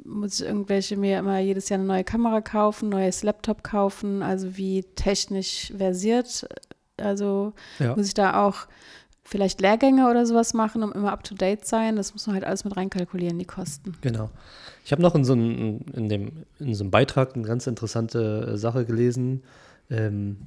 muss 0.04 0.40
ich 0.40 0.46
irgendwelche 0.46 0.96
mir 0.96 1.18
immer 1.18 1.40
jedes 1.40 1.68
Jahr 1.68 1.80
eine 1.80 1.88
neue 1.88 2.04
Kamera 2.04 2.40
kaufen, 2.40 2.88
neues 2.88 3.24
Laptop 3.24 3.64
kaufen? 3.64 4.22
Also 4.22 4.56
wie 4.56 4.84
technisch 4.94 5.72
versiert? 5.76 6.46
Also 6.98 7.52
ja. 7.80 7.96
muss 7.96 8.06
ich 8.06 8.14
da 8.14 8.46
auch 8.46 8.68
vielleicht 9.24 9.60
Lehrgänge 9.60 10.08
oder 10.08 10.24
sowas 10.24 10.54
machen, 10.54 10.84
um 10.84 10.92
immer 10.92 11.10
up 11.10 11.24
to 11.24 11.34
date 11.34 11.66
sein? 11.66 11.96
Das 11.96 12.12
muss 12.12 12.28
man 12.28 12.34
halt 12.34 12.44
alles 12.44 12.64
mit 12.64 12.76
reinkalkulieren, 12.76 13.40
die 13.40 13.44
Kosten. 13.44 13.96
Genau. 14.02 14.30
Ich 14.84 14.92
habe 14.92 15.02
noch 15.02 15.16
in 15.16 15.24
so, 15.24 15.32
einem, 15.32 15.80
in, 15.92 16.08
dem, 16.08 16.44
in 16.60 16.74
so 16.74 16.84
einem 16.84 16.92
Beitrag 16.92 17.34
eine 17.34 17.44
ganz 17.44 17.66
interessante 17.66 18.56
Sache 18.56 18.84
gelesen. 18.84 19.42
Ähm, 19.90 20.46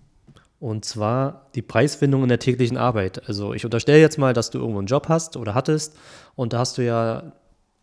und 0.63 0.86
zwar 0.86 1.50
die 1.56 1.62
Preisfindung 1.62 2.24
in 2.24 2.30
der 2.30 2.39
täglichen 2.39 2.77
Arbeit. 2.77 3.27
Also 3.27 3.54
ich 3.54 3.65
unterstelle 3.65 4.00
jetzt 4.00 4.18
mal, 4.18 4.33
dass 4.33 4.50
du 4.50 4.60
irgendwo 4.60 4.80
einen 4.80 4.88
Job 4.88 5.10
hast 5.10 5.36
oder 5.36 5.56
hattest 5.56 5.94
und 6.36 6.54
da 6.54 6.60
hast 6.60 6.77
du 6.77 6.86
ja, 6.86 7.33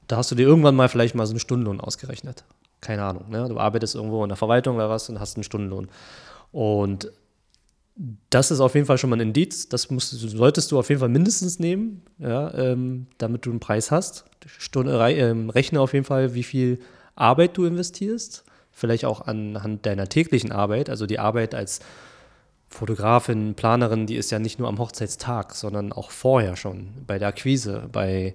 da 0.07 0.17
hast 0.17 0.31
du 0.31 0.35
dir 0.35 0.47
irgendwann 0.47 0.75
mal 0.75 0.89
vielleicht 0.89 1.15
mal 1.15 1.27
so 1.27 1.33
einen 1.33 1.41
Stundenlohn 1.41 1.79
ausgerechnet. 1.79 2.45
Keine 2.81 3.03
Ahnung. 3.03 3.29
Ne? 3.29 3.47
Du 3.51 3.59
arbeitest 3.59 3.97
irgendwo 3.97 4.23
in 4.23 4.31
der 4.31 4.39
Verwaltung 4.39 4.77
oder 4.77 4.89
was 4.89 5.11
und 5.11 5.21
hast 5.21 5.37
einen 5.37 5.45
Stundenlohn. 5.45 5.89
Und 6.53 7.13
das 8.31 8.51
ist 8.51 8.61
auf 8.61 8.75
jeden 8.75 8.87
Fall 8.87 8.97
schon 8.97 9.11
mal 9.11 9.17
ein 9.17 9.29
Indiz. 9.29 9.69
Das 9.69 9.91
musst, 9.91 10.13
solltest 10.13 10.73
du 10.73 10.79
auf 10.79 10.89
jeden 10.89 11.01
Fall 11.01 11.11
mindestens 11.11 11.59
nehmen, 11.59 12.01
ja, 12.17 12.55
ähm, 12.55 13.09
damit 13.19 13.45
du 13.45 13.51
einen 13.51 13.61
Preis 13.61 13.91
hast. 13.91 14.25
Stunde, 14.47 14.93
äh, 14.93 15.51
rechne 15.51 15.83
auf 15.83 15.93
jeden 15.93 16.07
Fall, 16.07 16.33
wie 16.33 16.45
viel 16.45 16.79
Arbeit 17.15 17.59
du 17.59 17.67
investierst. 17.67 18.43
Vielleicht 18.73 19.05
auch 19.05 19.27
anhand 19.27 19.85
deiner 19.85 20.09
täglichen 20.09 20.51
Arbeit, 20.51 20.89
also 20.89 21.05
die 21.05 21.19
Arbeit 21.19 21.55
als 21.55 21.81
Fotografin, 22.71 23.55
Planerin, 23.55 24.07
die 24.07 24.17
ist 24.17 24.31
ja 24.31 24.39
nicht 24.39 24.59
nur 24.59 24.69
am 24.69 24.79
Hochzeitstag, 24.79 25.55
sondern 25.55 25.93
auch 25.93 26.11
vorher 26.13 26.57
schon 26.57 26.89
bei 27.07 27.19
der 27.19 27.29
Akquise, 27.29 27.89
bei 27.91 28.35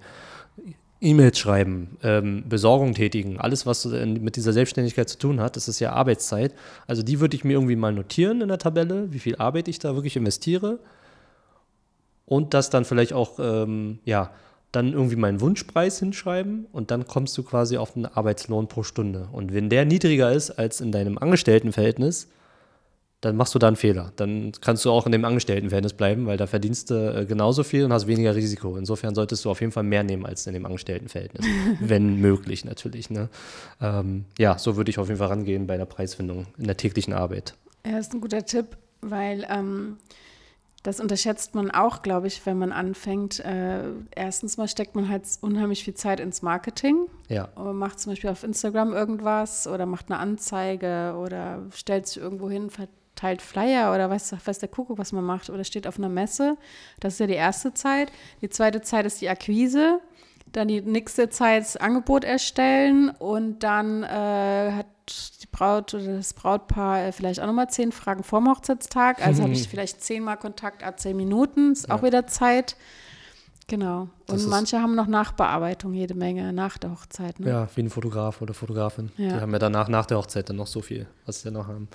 E-Mails 1.02 1.40
schreiben, 1.40 1.98
ähm, 2.04 2.44
Besorgung 2.48 2.94
tätigen, 2.94 3.40
alles, 3.40 3.66
was 3.66 3.86
mit 3.86 4.36
dieser 4.36 4.54
Selbstständigkeit 4.54 5.08
zu 5.08 5.18
tun 5.18 5.40
hat, 5.40 5.56
das 5.56 5.68
ist 5.68 5.80
ja 5.80 5.94
Arbeitszeit. 5.94 6.54
Also 6.86 7.02
die 7.02 7.20
würde 7.20 7.36
ich 7.36 7.44
mir 7.44 7.54
irgendwie 7.54 7.76
mal 7.76 7.94
notieren 7.94 8.42
in 8.42 8.50
der 8.50 8.58
Tabelle, 8.58 9.12
wie 9.12 9.20
viel 9.20 9.38
Arbeit 9.38 9.68
ich 9.68 9.80
da 9.80 9.96
wirklich 9.96 10.18
investiere 10.18 10.80
und 12.26 12.54
das 12.54 12.70
dann 12.70 12.86
vielleicht 12.86 13.14
auch, 13.14 13.40
ähm, 13.40 14.00
ja, 14.04 14.32
dann 14.72 14.92
irgendwie 14.92 15.16
meinen 15.16 15.40
Wunschpreis 15.40 16.00
hinschreiben 16.00 16.66
und 16.74 16.92
dann 16.92 17.08
kommst 17.08 17.38
du 17.38 17.44
quasi 17.44 17.78
auf 17.78 17.96
einen 17.96 18.06
Arbeitslohn 18.06 18.68
pro 18.68 18.84
Stunde. 18.84 19.30
Und 19.32 19.54
wenn 19.54 19.70
der 19.70 19.86
niedriger 19.86 20.34
ist 20.34 20.52
als 20.52 20.82
in 20.82 20.92
deinem 20.92 21.18
Angestelltenverhältnis, 21.18 22.28
dann 23.26 23.38
machst 23.38 23.56
du 23.56 23.60
da 23.60 23.68
einen 23.68 23.76
Fehler. 23.76 24.12
Dann 24.18 24.52
kannst 24.62 24.86
du 24.86 24.92
auch 24.92 25.08
in 25.08 25.12
dem 25.12 25.26
Angestelltenverhältnis 25.26 25.94
bleiben, 25.94 26.28
weil 26.28 26.38
da 26.38 26.46
verdienst 26.46 26.92
du 26.92 26.94
äh, 26.94 27.26
genauso 27.26 27.64
viel 27.64 27.84
und 27.84 27.92
hast 27.92 28.06
weniger 28.06 28.36
Risiko. 28.36 28.78
Insofern 28.78 29.16
solltest 29.16 29.44
du 29.44 29.50
auf 29.50 29.62
jeden 29.62 29.72
Fall 29.72 29.82
mehr 29.82 30.04
nehmen 30.04 30.28
als 30.28 30.46
in 30.46 30.54
dem 30.54 30.64
Angestelltenverhältnis. 30.64 31.44
wenn 31.80 32.22
möglich 32.22 32.66
natürlich. 32.66 33.10
Ne? 33.10 33.30
Ähm, 33.82 34.26
ja, 34.38 34.60
so 34.60 34.78
würde 34.78 34.92
ich 34.92 35.00
auf 35.00 35.08
jeden 35.08 35.18
Fall 35.18 35.30
rangehen 35.30 35.66
bei 35.66 35.76
der 35.76 35.86
Preisfindung 35.86 36.46
in 36.60 36.66
der 36.66 36.78
täglichen 36.78 37.14
Arbeit. 37.14 37.56
Ja, 37.84 37.94
das 37.94 38.08
ist 38.08 38.14
ein 38.14 38.22
guter 38.22 38.46
Tipp, 38.46 38.78
weil 39.02 39.48
ähm, 39.50 39.98
das 40.84 41.00
unterschätzt 41.00 41.56
man 41.56 41.72
auch, 41.72 42.04
glaube 42.04 42.28
ich, 42.28 42.46
wenn 42.46 42.60
man 42.60 42.72
anfängt. 42.72 43.40
Äh, 43.40 43.86
erstens 44.12 44.58
mal 44.58 44.68
steckt 44.68 44.94
man 44.94 45.10
halt 45.10 45.24
unheimlich 45.42 45.84
viel 45.84 45.96
Zeit 45.96 46.20
ins 46.20 46.44
Marketing. 46.44 47.08
Ja. 47.28 47.50
Macht 47.56 48.00
zum 48.00 48.12
Beispiel 48.12 48.30
auf 48.30 48.44
Instagram 48.44 48.94
irgendwas 48.94 49.66
oder 49.66 49.88
macht 49.88 50.12
eine 50.12 50.20
Anzeige 50.20 51.16
oder 51.18 51.64
stellt 51.72 52.06
sich 52.06 52.22
irgendwo 52.22 52.52
hin, 52.52 52.70
teilt 53.16 53.42
Flyer 53.42 53.94
oder 53.94 54.10
weiß, 54.10 54.36
weiß 54.46 54.60
der 54.60 54.70
Kuckuck, 54.70 54.98
was 54.98 55.12
man 55.12 55.24
macht 55.24 55.50
oder 55.50 55.64
steht 55.64 55.88
auf 55.88 55.98
einer 55.98 56.10
Messe. 56.10 56.58
Das 57.00 57.14
ist 57.14 57.20
ja 57.20 57.28
die 57.28 57.34
erste 57.34 57.74
Zeit. 57.74 58.12
Die 58.42 58.50
zweite 58.50 58.82
Zeit 58.82 59.06
ist 59.06 59.22
die 59.22 59.30
Akquise. 59.30 60.02
dann 60.52 60.68
die 60.68 60.82
nächste 60.82 61.30
Zeit 61.30 61.64
das 61.64 61.76
Angebot 61.76 62.24
erstellen 62.24 63.10
und 63.10 63.60
dann 63.60 64.04
äh, 64.04 64.72
hat 64.72 64.86
die 65.42 65.48
Braut 65.52 65.94
oder 65.94 66.18
das 66.18 66.34
Brautpaar 66.34 67.06
äh, 67.08 67.12
vielleicht 67.12 67.40
auch 67.40 67.48
nochmal 67.48 67.70
zehn 67.70 67.92
Fragen 67.92 68.24
vorm 68.24 68.50
Hochzeitstag. 68.50 69.26
Also 69.26 69.44
habe 69.44 69.54
ich 69.54 69.68
vielleicht 69.68 70.02
zehnmal 70.02 70.38
Kontakt, 70.38 70.86
a 70.86 70.96
zehn 70.96 71.18
Minuten, 71.18 71.74
ist 71.74 71.88
ja. 71.88 71.96
auch 71.96 72.04
wieder 72.04 72.28
Zeit. 72.28 72.76
Genau. 73.68 74.10
Und 74.28 74.48
manche 74.48 74.80
haben 74.80 74.94
noch 74.94 75.08
Nachbearbeitung, 75.08 75.94
jede 75.94 76.14
Menge 76.14 76.54
nach 76.54 76.78
der 76.78 76.92
Hochzeit. 76.92 77.40
Ne? 77.40 77.50
Ja, 77.50 77.68
wie 77.74 77.82
ein 77.82 77.90
Fotograf 77.90 78.42
oder 78.42 78.54
Fotografin. 78.54 79.12
Ja. 79.18 79.30
Die 79.30 79.42
haben 79.42 79.52
ja 79.52 79.60
danach, 79.60 79.88
nach 79.88 80.06
der 80.06 80.18
Hochzeit 80.18 80.50
dann 80.50 80.58
noch 80.58 80.68
so 80.68 80.82
viel, 80.82 81.08
was 81.26 81.42
sie 81.42 81.50
noch 81.50 81.68
haben. 81.68 81.88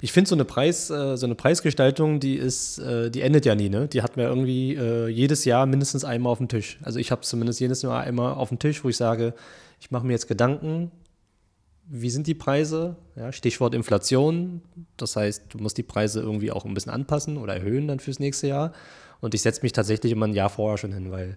Ich 0.00 0.12
finde 0.12 0.28
so 0.28 0.36
eine 0.36 0.44
Preis, 0.44 0.88
äh, 0.88 1.16
so 1.16 1.26
eine 1.26 1.34
Preisgestaltung, 1.34 2.20
die 2.20 2.36
ist, 2.36 2.78
äh, 2.78 3.10
die 3.10 3.22
endet 3.22 3.44
ja 3.44 3.56
nie, 3.56 3.68
ne? 3.68 3.88
Die 3.88 4.02
hat 4.02 4.16
mir 4.16 4.24
irgendwie 4.24 4.76
äh, 4.76 5.08
jedes 5.08 5.44
Jahr 5.44 5.66
mindestens 5.66 6.04
einmal 6.04 6.30
auf 6.30 6.38
dem 6.38 6.48
Tisch. 6.48 6.78
Also 6.82 7.00
ich 7.00 7.10
habe 7.10 7.22
zumindest 7.22 7.58
jedes 7.58 7.82
Jahr 7.82 8.00
einmal 8.02 8.34
auf 8.34 8.50
dem 8.50 8.60
Tisch, 8.60 8.84
wo 8.84 8.88
ich 8.88 8.96
sage, 8.96 9.34
ich 9.80 9.90
mache 9.90 10.06
mir 10.06 10.12
jetzt 10.12 10.28
Gedanken, 10.28 10.92
wie 11.88 12.10
sind 12.10 12.26
die 12.26 12.34
Preise? 12.34 12.96
Ja, 13.14 13.32
Stichwort 13.32 13.74
Inflation. 13.74 14.62
Das 14.96 15.16
heißt, 15.16 15.44
du 15.48 15.58
musst 15.58 15.78
die 15.78 15.84
Preise 15.84 16.20
irgendwie 16.20 16.50
auch 16.50 16.64
ein 16.64 16.74
bisschen 16.74 16.92
anpassen 16.92 17.36
oder 17.36 17.54
erhöhen 17.54 17.88
dann 17.88 18.00
fürs 18.00 18.18
nächste 18.18 18.48
Jahr. 18.48 18.72
Und 19.20 19.34
ich 19.34 19.42
setze 19.42 19.62
mich 19.62 19.72
tatsächlich 19.72 20.12
immer 20.12 20.26
ein 20.26 20.34
Jahr 20.34 20.50
vorher 20.50 20.78
schon 20.78 20.92
hin, 20.92 21.10
weil 21.10 21.36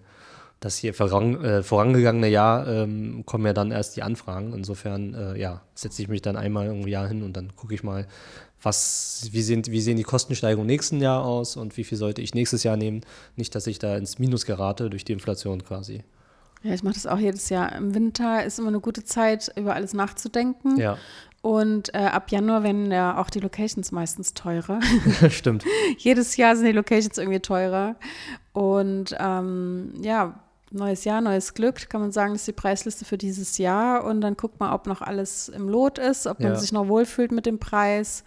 das 0.60 0.76
hier 0.76 0.92
voran, 0.92 1.42
äh, 1.42 1.62
vorangegangene 1.62 2.28
Jahr 2.28 2.68
ähm, 2.68 3.24
kommen 3.24 3.46
ja 3.46 3.54
dann 3.54 3.70
erst 3.70 3.96
die 3.96 4.02
Anfragen. 4.02 4.52
Insofern, 4.52 5.14
äh, 5.14 5.38
ja, 5.38 5.62
setze 5.74 6.02
ich 6.02 6.08
mich 6.08 6.20
dann 6.20 6.36
einmal 6.36 6.66
im 6.66 6.86
Jahr 6.86 7.08
hin 7.08 7.22
und 7.22 7.36
dann 7.36 7.56
gucke 7.56 7.74
ich 7.74 7.82
mal, 7.82 8.06
was, 8.62 9.28
wie, 9.32 9.40
sehen, 9.40 9.64
wie 9.66 9.80
sehen 9.80 9.96
die 9.96 10.02
Kostensteigerungen 10.02 10.66
nächsten 10.66 11.00
Jahr 11.00 11.24
aus 11.24 11.56
und 11.56 11.78
wie 11.78 11.84
viel 11.84 11.96
sollte 11.96 12.20
ich 12.20 12.34
nächstes 12.34 12.62
Jahr 12.62 12.76
nehmen. 12.76 13.00
Nicht, 13.36 13.54
dass 13.54 13.66
ich 13.66 13.78
da 13.78 13.96
ins 13.96 14.18
Minus 14.18 14.44
gerate 14.44 14.90
durch 14.90 15.04
die 15.04 15.14
Inflation 15.14 15.64
quasi. 15.64 16.04
Ja, 16.62 16.74
ich 16.74 16.82
mache 16.82 16.94
das 16.94 17.06
auch 17.06 17.18
jedes 17.18 17.48
Jahr. 17.48 17.74
Im 17.74 17.94
Winter 17.94 18.44
ist 18.44 18.58
immer 18.58 18.68
eine 18.68 18.80
gute 18.80 19.02
Zeit, 19.02 19.50
über 19.56 19.74
alles 19.74 19.94
nachzudenken. 19.94 20.78
Ja. 20.78 20.98
Und 21.42 21.94
äh, 21.94 21.98
ab 21.98 22.30
Januar 22.30 22.62
werden 22.62 22.92
ja 22.92 23.16
auch 23.18 23.30
die 23.30 23.40
Locations 23.40 23.92
meistens 23.92 24.34
teurer. 24.34 24.80
Stimmt. 25.30 25.64
Jedes 25.96 26.36
Jahr 26.36 26.54
sind 26.56 26.66
die 26.66 26.72
Locations 26.72 27.16
irgendwie 27.16 27.40
teurer. 27.40 27.96
Und 28.52 29.16
ähm, 29.18 29.94
ja, 30.02 30.38
neues 30.70 31.04
Jahr, 31.04 31.20
neues 31.20 31.54
Glück, 31.54 31.88
kann 31.88 32.02
man 32.02 32.12
sagen, 32.12 32.32
das 32.32 32.42
ist 32.42 32.48
die 32.48 32.52
Preisliste 32.52 33.04
für 33.04 33.16
dieses 33.16 33.56
Jahr. 33.58 34.04
Und 34.04 34.20
dann 34.20 34.36
guckt 34.36 34.60
man, 34.60 34.72
ob 34.72 34.86
noch 34.86 35.00
alles 35.00 35.48
im 35.48 35.68
Lot 35.68 35.98
ist, 35.98 36.26
ob 36.26 36.40
man 36.40 36.52
ja. 36.52 36.58
sich 36.58 36.72
noch 36.72 36.88
wohlfühlt 36.88 37.32
mit 37.32 37.46
dem 37.46 37.58
Preis 37.58 38.24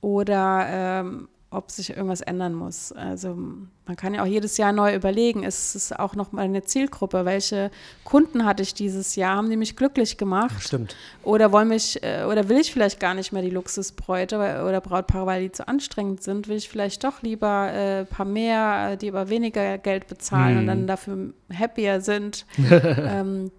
oder 0.00 0.66
ähm, 0.68 1.28
ob 1.50 1.70
sich 1.70 1.90
irgendwas 1.90 2.20
ändern 2.20 2.54
muss. 2.54 2.92
Also 2.92 3.34
man 3.34 3.96
kann 3.96 4.14
ja 4.14 4.22
auch 4.22 4.26
jedes 4.26 4.56
Jahr 4.56 4.72
neu 4.72 4.94
überlegen, 4.94 5.44
ist 5.44 5.76
es 5.76 5.92
auch 5.92 6.14
noch 6.14 6.32
mal 6.32 6.42
eine 6.42 6.64
Zielgruppe? 6.64 7.24
Welche 7.24 7.70
Kunden 8.04 8.44
hatte 8.44 8.62
ich 8.62 8.74
dieses 8.74 9.14
Jahr? 9.14 9.36
Haben 9.36 9.48
die 9.48 9.56
mich 9.56 9.76
glücklich 9.76 10.18
gemacht? 10.18 10.60
Stimmt. 10.60 10.96
Oder 11.22 11.52
wollen 11.52 11.68
mich, 11.68 12.02
äh, 12.02 12.24
oder 12.24 12.48
will 12.48 12.58
ich 12.58 12.72
vielleicht 12.72 12.98
gar 12.98 13.14
nicht 13.14 13.32
mehr 13.32 13.42
die 13.42 13.50
Luxusbräute 13.50 14.36
oder 14.36 14.80
Brautpaare, 14.80 15.26
weil 15.26 15.42
die 15.42 15.52
zu 15.52 15.68
anstrengend 15.68 16.22
sind? 16.22 16.48
Will 16.48 16.56
ich 16.56 16.68
vielleicht 16.68 17.04
doch 17.04 17.22
lieber 17.22 17.70
äh, 17.72 18.00
ein 18.00 18.06
paar 18.06 18.26
mehr, 18.26 18.96
die 18.96 19.08
aber 19.08 19.28
weniger 19.28 19.78
Geld 19.78 20.08
bezahlen 20.08 20.54
hm. 20.54 20.58
und 20.58 20.66
dann 20.66 20.86
dafür 20.88 21.32
happier 21.56 22.00
sind? 22.00 22.44
ähm, 22.58 23.52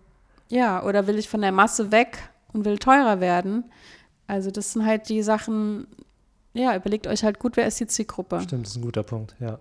ja, 0.49 0.83
oder 0.83 1.07
will 1.07 1.17
ich 1.17 1.29
von 1.29 1.41
der 1.41 1.53
Masse 1.53 1.91
weg 1.91 2.17
und 2.51 2.65
will 2.65 2.77
teurer 2.77 3.21
werden? 3.21 3.63
Also 4.27 4.51
das 4.51 4.73
sind 4.73 4.85
halt 4.85 5.07
die 5.07 5.23
Sachen, 5.23 5.87
ja, 6.57 6.75
überlegt 6.75 7.07
euch 7.07 7.23
halt 7.23 7.39
gut, 7.39 7.57
wer 7.57 7.67
ist 7.67 7.79
die 7.79 7.87
Zielgruppe. 7.87 8.41
Stimmt, 8.41 8.65
das 8.65 8.71
ist 8.71 8.77
ein 8.77 8.83
guter 8.83 9.03
Punkt, 9.03 9.35
ja. 9.39 9.59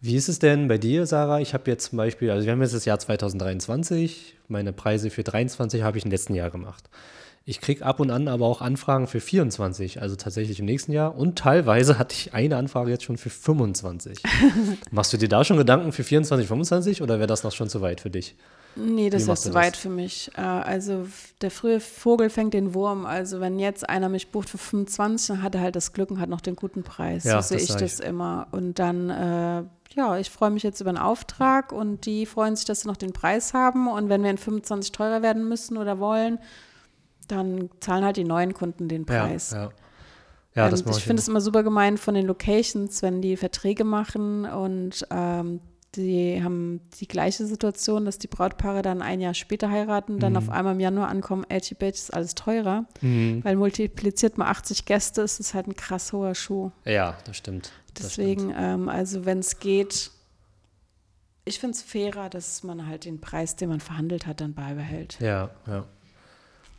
Wie 0.00 0.14
ist 0.14 0.28
es 0.28 0.38
denn 0.38 0.68
bei 0.68 0.78
dir, 0.78 1.06
Sarah? 1.06 1.40
Ich 1.40 1.54
habe 1.54 1.70
jetzt 1.70 1.90
zum 1.90 1.96
Beispiel, 1.96 2.30
also 2.30 2.46
wir 2.46 2.52
haben 2.52 2.62
jetzt 2.62 2.74
das 2.74 2.84
Jahr 2.84 2.98
2023, 2.98 4.37
meine 4.48 4.72
Preise 4.72 5.10
für 5.10 5.24
23 5.24 5.82
habe 5.82 5.98
ich 5.98 6.04
im 6.04 6.10
letzten 6.10 6.34
Jahr 6.34 6.50
gemacht. 6.50 6.88
Ich 7.44 7.62
kriege 7.62 7.86
ab 7.86 7.98
und 7.98 8.10
an 8.10 8.28
aber 8.28 8.44
auch 8.44 8.60
Anfragen 8.60 9.06
für 9.06 9.20
24, 9.20 10.02
also 10.02 10.16
tatsächlich 10.16 10.60
im 10.60 10.66
nächsten 10.66 10.92
Jahr. 10.92 11.16
Und 11.16 11.38
teilweise 11.38 11.98
hatte 11.98 12.14
ich 12.14 12.34
eine 12.34 12.58
Anfrage 12.58 12.90
jetzt 12.90 13.04
schon 13.04 13.16
für 13.16 13.30
25. 13.30 14.22
Machst 14.90 15.14
du 15.14 15.16
dir 15.16 15.30
da 15.30 15.44
schon 15.44 15.56
Gedanken 15.56 15.92
für 15.92 16.04
24, 16.04 16.46
25 16.46 17.00
oder 17.00 17.18
wäre 17.18 17.26
das 17.26 17.44
noch 17.44 17.52
schon 17.52 17.70
zu 17.70 17.80
weit 17.80 18.02
für 18.02 18.10
dich? 18.10 18.36
Nee, 18.76 19.10
das 19.10 19.26
ist 19.26 19.42
zu 19.42 19.54
weit 19.54 19.76
für 19.76 19.88
mich. 19.88 20.30
Äh, 20.36 20.40
also 20.40 21.06
der 21.40 21.50
frühe 21.50 21.80
Vogel 21.80 22.30
fängt 22.30 22.54
den 22.54 22.74
Wurm. 22.74 23.06
Also 23.06 23.40
wenn 23.40 23.58
jetzt 23.58 23.88
einer 23.88 24.08
mich 24.08 24.30
bucht 24.30 24.50
für 24.50 24.58
25, 24.58 25.28
dann 25.28 25.42
hat 25.42 25.54
er 25.54 25.62
halt 25.62 25.76
das 25.76 25.92
Glück 25.92 26.10
und 26.10 26.20
hat 26.20 26.28
noch 26.28 26.40
den 26.40 26.54
guten 26.54 26.82
Preis. 26.82 27.24
Ja, 27.24 27.42
so 27.42 27.56
sehe 27.56 27.64
ich 27.64 27.74
das 27.74 27.98
immer. 27.98 28.46
Und 28.52 28.78
dann, 28.78 29.10
äh, 29.10 29.62
ja, 29.96 30.18
ich 30.18 30.30
freue 30.30 30.50
mich 30.50 30.62
jetzt 30.62 30.80
über 30.80 30.90
einen 30.90 30.98
Auftrag 30.98 31.72
und 31.72 32.06
die 32.06 32.26
freuen 32.26 32.54
sich, 32.54 32.66
dass 32.66 32.82
sie 32.82 32.88
noch 32.88 32.96
den 32.96 33.12
Preis 33.12 33.52
haben. 33.52 33.88
Und 33.88 34.08
wenn 34.08 34.22
wir 34.22 34.30
in 34.30 34.37
25 34.38 34.92
teurer 34.92 35.22
werden 35.22 35.48
müssen 35.48 35.76
oder 35.76 35.98
wollen, 35.98 36.38
dann 37.26 37.68
zahlen 37.80 38.04
halt 38.04 38.16
die 38.16 38.24
neuen 38.24 38.54
Kunden 38.54 38.88
den 38.88 39.04
Preis. 39.04 39.50
Ja, 39.50 39.64
ja. 39.64 39.70
Ja, 40.54 40.68
das 40.68 40.80
ich 40.80 41.04
finde 41.04 41.20
es 41.20 41.28
immer 41.28 41.40
super 41.40 41.62
gemein 41.62 41.98
von 41.98 42.14
den 42.14 42.26
Locations, 42.26 43.02
wenn 43.02 43.22
die 43.22 43.36
Verträge 43.36 43.84
machen 43.84 44.44
und 44.44 45.06
ähm, 45.10 45.60
die 45.94 46.42
haben 46.42 46.80
die 47.00 47.06
gleiche 47.06 47.46
Situation, 47.46 48.04
dass 48.04 48.18
die 48.18 48.26
Brautpaare 48.26 48.82
dann 48.82 49.00
ein 49.00 49.20
Jahr 49.20 49.34
später 49.34 49.70
heiraten, 49.70 50.18
dann 50.18 50.32
mhm. 50.32 50.38
auf 50.38 50.50
einmal 50.50 50.74
im 50.74 50.80
Januar 50.80 51.08
ankommen, 51.08 51.46
Edgy 51.48 51.74
Bitch 51.74 51.98
ist 51.98 52.12
alles 52.12 52.34
teurer, 52.34 52.86
mhm. 53.00 53.42
weil 53.44 53.56
multipliziert 53.56 54.36
mal 54.36 54.46
80 54.46 54.84
Gäste 54.84 55.22
ist 55.22 55.40
es 55.40 55.54
halt 55.54 55.68
ein 55.68 55.76
krass 55.76 56.12
hoher 56.12 56.34
Schuh. 56.34 56.72
Ja, 56.84 57.16
das 57.24 57.36
stimmt. 57.36 57.72
Das 57.94 58.08
Deswegen, 58.08 58.50
stimmt. 58.50 58.56
Ähm, 58.58 58.88
also 58.88 59.24
wenn 59.24 59.38
es 59.38 59.60
geht, 59.60 60.10
ich 61.48 61.58
finde 61.58 61.74
es 61.74 61.82
fairer, 61.82 62.28
dass 62.28 62.62
man 62.62 62.86
halt 62.86 63.04
den 63.04 63.20
Preis, 63.20 63.56
den 63.56 63.70
man 63.70 63.80
verhandelt 63.80 64.26
hat, 64.26 64.40
dann 64.40 64.54
beibehält. 64.54 65.18
Ja, 65.20 65.50
ja. 65.66 65.84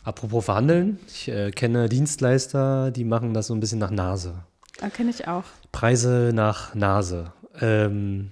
Apropos 0.03 0.45
verhandeln, 0.45 0.97
ich 1.07 1.27
äh, 1.27 1.51
kenne 1.51 1.89
Dienstleister, 1.89 2.89
die 2.91 3.03
machen 3.03 3.33
das 3.33 3.47
so 3.47 3.53
ein 3.53 3.59
bisschen 3.59 3.79
nach 3.79 3.91
Nase. 3.91 4.43
Da 4.79 4.85
ah, 4.85 4.89
kenne 4.89 5.09
ich 5.09 5.27
auch. 5.27 5.43
Preise 5.71 6.31
nach 6.33 6.73
Nase. 6.73 7.33
Ähm, 7.59 8.31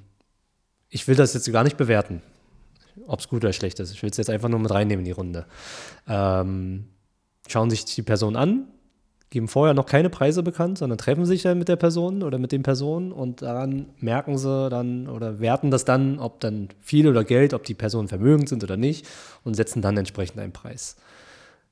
ich 0.89 1.07
will 1.07 1.15
das 1.15 1.33
jetzt 1.33 1.51
gar 1.51 1.65
nicht 1.65 1.75
bewerten, 1.75 2.21
ob 3.05 3.19
es 3.19 3.27
gut 3.27 3.43
oder 3.43 3.51
schlecht 3.51 3.79
ist. 3.79 3.91
Ich 3.91 4.01
will 4.01 4.09
es 4.09 4.17
jetzt 4.17 4.29
einfach 4.29 4.47
nur 4.47 4.59
mit 4.59 4.71
reinnehmen 4.71 5.01
in 5.01 5.05
die 5.05 5.11
Runde. 5.11 5.45
Ähm, 6.07 6.87
schauen 7.47 7.69
sich 7.69 7.83
die 7.83 8.01
Person 8.01 8.37
an, 8.37 8.67
geben 9.29 9.47
vorher 9.47 9.73
noch 9.73 9.85
keine 9.85 10.09
Preise 10.09 10.41
bekannt, 10.43 10.77
sondern 10.77 10.97
treffen 10.97 11.25
sich 11.25 11.41
dann 11.41 11.59
mit 11.59 11.67
der 11.67 11.75
Person 11.75 12.23
oder 12.23 12.37
mit 12.37 12.51
den 12.51 12.63
Personen 12.63 13.11
und 13.11 13.41
daran 13.41 13.87
merken 13.99 14.37
sie 14.37 14.69
dann 14.69 15.07
oder 15.07 15.39
werten 15.39 15.69
das 15.69 15.85
dann, 15.85 16.19
ob 16.19 16.39
dann 16.39 16.69
viel 16.81 17.07
oder 17.07 17.23
Geld, 17.23 17.53
ob 17.53 17.63
die 17.63 17.73
Personen 17.73 18.07
vermögend 18.07 18.47
sind 18.47 18.63
oder 18.63 18.77
nicht 18.77 19.05
und 19.43 19.55
setzen 19.55 19.81
dann 19.81 19.97
entsprechend 19.97 20.39
einen 20.39 20.53
Preis. 20.53 20.95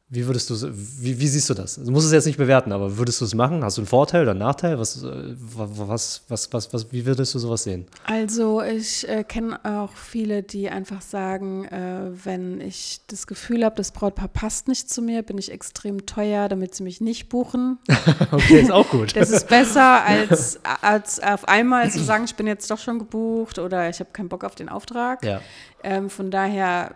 Wie 0.07 0.27
würdest 0.27 0.51
du, 0.51 0.55
wie, 0.71 1.19
wie 1.19 1.27
siehst 1.27 1.49
du 1.49 1.55
das? 1.55 1.75
Du 1.75 1.89
musst 1.89 2.05
es 2.05 2.13
jetzt 2.13 2.27
nicht 2.27 2.37
bewerten, 2.37 2.71
aber 2.71 2.95
würdest 2.95 3.21
du 3.21 3.25
es 3.25 3.33
machen? 3.33 3.63
Hast 3.63 3.77
du 3.77 3.81
einen 3.81 3.87
Vorteil 3.87 4.21
oder 4.21 4.31
einen 4.31 4.39
Nachteil? 4.39 4.77
Was, 4.77 5.01
äh, 5.01 5.33
was, 5.35 6.21
was, 6.27 6.53
was, 6.53 6.71
was, 6.71 6.91
wie 6.91 7.07
würdest 7.07 7.33
du 7.33 7.39
sowas 7.39 7.63
sehen? 7.63 7.87
Also 8.03 8.61
ich 8.61 9.09
äh, 9.09 9.23
kenne 9.23 9.59
auch 9.65 9.93
viele, 9.93 10.43
die 10.43 10.69
einfach 10.69 11.01
sagen, 11.01 11.65
äh, 11.65 12.11
wenn 12.23 12.61
ich 12.61 13.01
das 13.07 13.25
Gefühl 13.25 13.65
habe, 13.65 13.75
das 13.77 13.91
Brautpaar 13.91 14.27
passt 14.27 14.67
nicht 14.67 14.91
zu 14.91 15.01
mir, 15.01 15.23
bin 15.23 15.39
ich 15.39 15.51
extrem 15.51 16.05
teuer, 16.05 16.49
damit 16.49 16.75
sie 16.75 16.83
mich 16.83 17.01
nicht 17.01 17.27
buchen. 17.27 17.79
okay, 18.31 18.61
ist 18.61 18.71
auch 18.71 18.87
gut. 18.89 19.15
das 19.15 19.31
ist 19.31 19.47
besser, 19.47 20.05
als, 20.05 20.59
als 20.81 21.19
auf 21.19 21.47
einmal 21.47 21.89
zu 21.89 22.03
sagen, 22.03 22.25
ich 22.25 22.35
bin 22.35 22.45
jetzt 22.45 22.69
doch 22.69 22.79
schon 22.79 22.99
gebucht 22.99 23.57
oder 23.57 23.89
ich 23.89 23.99
habe 23.99 24.11
keinen 24.13 24.29
Bock 24.29 24.43
auf 24.43 24.53
den 24.53 24.69
Auftrag. 24.69 25.25
Ja. 25.25 25.41
Ähm, 25.81 26.11
von 26.11 26.29
daher 26.29 26.95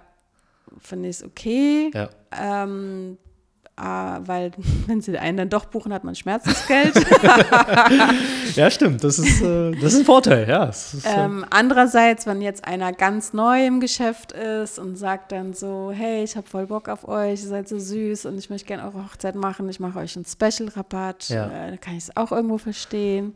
finde 0.80 1.10
ich 1.10 1.18
es 1.18 1.24
okay. 1.24 1.92
Ja. 1.94 2.10
Ähm, 2.32 3.18
äh, 3.24 3.29
weil 3.80 4.52
wenn 4.88 5.02
sie 5.02 5.18
einen 5.18 5.38
dann 5.38 5.50
doch 5.50 5.66
buchen, 5.66 5.94
hat 5.94 6.04
man 6.04 6.16
Schmerzensgeld. 6.16 6.94
ja, 8.56 8.70
stimmt. 8.70 9.04
Das 9.04 9.20
ist, 9.20 9.42
äh, 9.42 9.72
das 9.72 9.94
ist 9.94 10.00
ein 10.00 10.06
Vorteil, 10.06 10.48
ja. 10.48 10.66
Ist, 10.66 11.06
äh 11.06 11.10
ähm, 11.16 11.46
andererseits, 11.50 12.26
wenn 12.26 12.42
jetzt 12.42 12.66
einer 12.66 12.92
ganz 12.94 13.34
neu 13.34 13.66
im 13.66 13.80
Geschäft 13.80 14.32
ist 14.32 14.80
und 14.80 14.98
sagt 14.98 15.32
dann 15.32 15.54
so, 15.54 15.92
hey, 15.94 16.24
ich 16.24 16.36
habe 16.36 16.48
voll 16.48 16.68
Bock 16.68 16.90
auf 16.90 17.08
euch, 17.08 17.42
ihr 17.42 17.48
seid 17.48 17.68
so 17.68 17.80
süß 17.80 18.26
und 18.26 18.38
ich 18.38 18.50
möchte 18.50 18.68
gerne 18.68 18.84
eure 18.84 19.06
Hochzeit 19.06 19.36
machen, 19.36 19.70
ich 19.70 19.80
mache 19.80 20.00
euch 20.00 20.16
einen 20.16 20.26
Special-Rabatt, 20.26 21.30
ja. 21.30 21.70
äh, 21.70 21.78
kann 21.78 21.96
ich 21.96 22.04
es 22.04 22.18
auch 22.18 22.32
irgendwo 22.32 22.58
verstehen. 22.58 23.36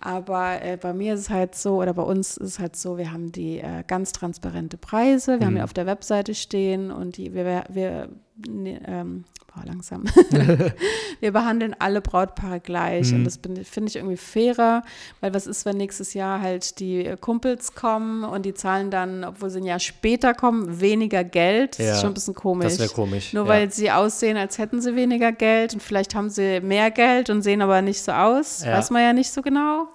Aber 0.00 0.62
äh, 0.62 0.76
bei 0.76 0.92
mir 0.92 1.14
ist 1.14 1.20
es 1.20 1.30
halt 1.30 1.54
so, 1.54 1.80
oder 1.80 1.94
bei 1.94 2.02
uns 2.02 2.36
ist 2.36 2.48
es 2.48 2.58
halt 2.58 2.76
so, 2.76 2.98
wir 2.98 3.12
haben 3.12 3.32
die 3.32 3.58
äh, 3.58 3.84
ganz 3.86 4.12
transparente 4.12 4.76
Preise, 4.76 5.32
wir 5.32 5.38
mhm. 5.38 5.44
haben 5.44 5.54
die 5.56 5.62
auf 5.62 5.72
der 5.72 5.86
Webseite 5.86 6.34
stehen 6.34 6.90
und 6.90 7.16
die, 7.16 7.34
wir, 7.34 7.64
wir 7.68 8.08
ne, 8.46 8.80
ähm, 8.86 9.24
oh, 9.56 9.60
langsam. 9.64 10.04
wir 11.20 11.32
behandeln 11.32 11.74
alle 11.78 12.00
Brautpaare 12.00 12.60
gleich 12.60 13.10
mhm. 13.10 13.18
und 13.18 13.24
das 13.24 13.38
finde 13.38 13.88
ich 13.88 13.96
irgendwie 13.96 14.16
fairer, 14.16 14.82
weil 15.20 15.34
was 15.34 15.46
ist, 15.46 15.64
wenn 15.64 15.76
nächstes 15.76 16.14
Jahr 16.14 16.40
halt 16.40 16.78
die 16.80 17.14
Kumpels 17.20 17.74
kommen 17.74 18.24
und 18.24 18.44
die 18.44 18.54
zahlen 18.54 18.90
dann, 18.90 19.24
obwohl 19.24 19.50
sie 19.50 19.60
ein 19.60 19.64
Jahr 19.64 19.80
später 19.80 20.34
kommen, 20.34 20.80
weniger 20.80 21.24
Geld. 21.24 21.78
Das 21.78 21.86
ja, 21.86 21.92
ist 21.94 22.00
schon 22.00 22.10
ein 22.10 22.14
bisschen 22.14 22.34
komisch. 22.34 22.64
Das 22.66 22.78
wäre 22.78 22.90
komisch. 22.90 23.32
Nur 23.32 23.44
ja. 23.44 23.48
weil 23.48 23.72
sie 23.72 23.90
aussehen, 23.90 24.36
als 24.36 24.58
hätten 24.58 24.80
sie 24.80 24.94
weniger 24.94 25.32
Geld 25.32 25.74
und 25.74 25.82
vielleicht 25.82 26.14
haben 26.14 26.30
sie 26.30 26.60
mehr 26.60 26.90
Geld 26.90 27.30
und 27.30 27.42
sehen 27.42 27.62
aber 27.62 27.82
nicht 27.82 28.02
so 28.02 28.12
aus. 28.12 28.64
Ja. 28.64 28.72
Weiß 28.72 28.90
man 28.90 29.02
ja 29.02 29.12
nicht 29.12 29.30
so 29.30 29.42
genau, 29.42 29.88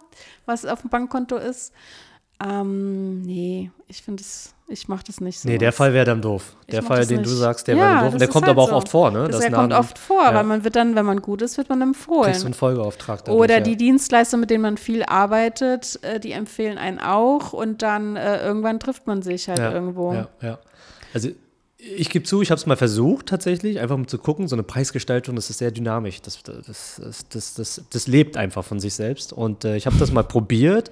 was 0.46 0.66
auf 0.66 0.82
dem 0.82 0.90
Bankkonto 0.90 1.38
ist. 1.38 1.74
Ähm, 2.44 3.22
nee, 3.22 3.72
ich 3.88 4.02
finde 4.02 4.22
es 4.22 4.54
Ich 4.74 4.88
mache 4.88 5.04
das 5.06 5.22
nicht 5.22 5.40
so. 5.40 5.48
Nee, 5.48 5.60
der 5.60 5.72
Fall 5.72 5.94
wäre 5.94 6.06
dann 6.06 6.22
doof. 6.22 6.56
Der 6.72 6.82
Fall, 6.82 7.06
den 7.06 7.20
nicht. 7.20 7.30
du 7.30 7.36
sagst, 7.36 7.68
der 7.68 7.76
ja, 7.76 7.82
wäre 7.82 7.94
dann 7.94 8.12
doof. 8.12 8.18
Der 8.18 8.28
kommt 8.28 8.48
halt 8.48 8.58
aber 8.58 8.64
auch 8.64 8.70
so. 8.70 8.76
oft 8.76 8.90
vor, 8.90 9.12
ne? 9.12 9.28
Das, 9.28 9.40
der 9.40 9.52
kommt 9.52 9.72
oft 9.72 10.00
vor, 10.00 10.24
ja. 10.24 10.34
weil 10.34 10.44
man 10.44 10.64
wird 10.64 10.76
dann, 10.76 10.96
wenn 10.96 11.06
man 11.06 11.22
gut 11.22 11.44
ist, 11.44 11.58
wird 11.58 11.70
man 11.70 11.82
empfohlen. 11.82 12.24
Kriegst 12.24 12.42
du 12.42 12.48
einen 12.48 12.56
Folgeauftrag 12.56 13.24
dadurch, 13.24 13.40
Oder 13.40 13.62
die 13.62 13.78
Dienstleister, 13.78 14.38
mit 14.38 14.50
denen 14.50 14.64
man 14.64 14.78
viel 14.78 15.04
arbeitet, 15.04 16.00
äh, 16.02 16.20
die 16.20 16.32
empfehlen 16.32 16.80
einen 16.80 17.00
auch 17.00 17.54
und 17.54 17.84
dann 17.84 18.16
äh, 18.16 18.44
irgendwann 18.44 18.80
trifft 18.80 19.06
man 19.06 19.22
sich 19.22 19.48
halt 19.48 19.60
irgendwo. 19.60 20.14
Ja, 20.14 20.28
ja. 20.42 20.60
Also 21.14 21.30
ich 21.78 22.10
gebe 22.10 22.26
zu, 22.26 22.42
ich 22.42 22.50
habe 22.50 22.60
es 22.60 22.66
mal 22.66 22.78
versucht 22.78 23.28
tatsächlich, 23.28 23.80
einfach 23.80 23.96
um 23.96 24.08
zu 24.08 24.18
gucken, 24.18 24.48
so 24.48 24.56
eine 24.56 24.64
Preisgestaltung, 24.64 25.36
das 25.36 25.50
ist 25.50 25.60
sehr 25.60 25.72
dynamisch, 25.72 26.22
das, 26.22 26.42
das, 26.44 27.02
das, 27.30 27.54
das, 27.56 27.82
das 27.90 28.08
lebt 28.08 28.38
einfach 28.38 28.64
von 28.64 28.80
sich 28.80 28.94
selbst 28.94 29.34
und 29.34 29.66
äh, 29.66 29.76
ich 29.76 29.86
habe 29.86 29.98
das 29.98 30.12
mal 30.12 30.24
probiert 30.24 30.92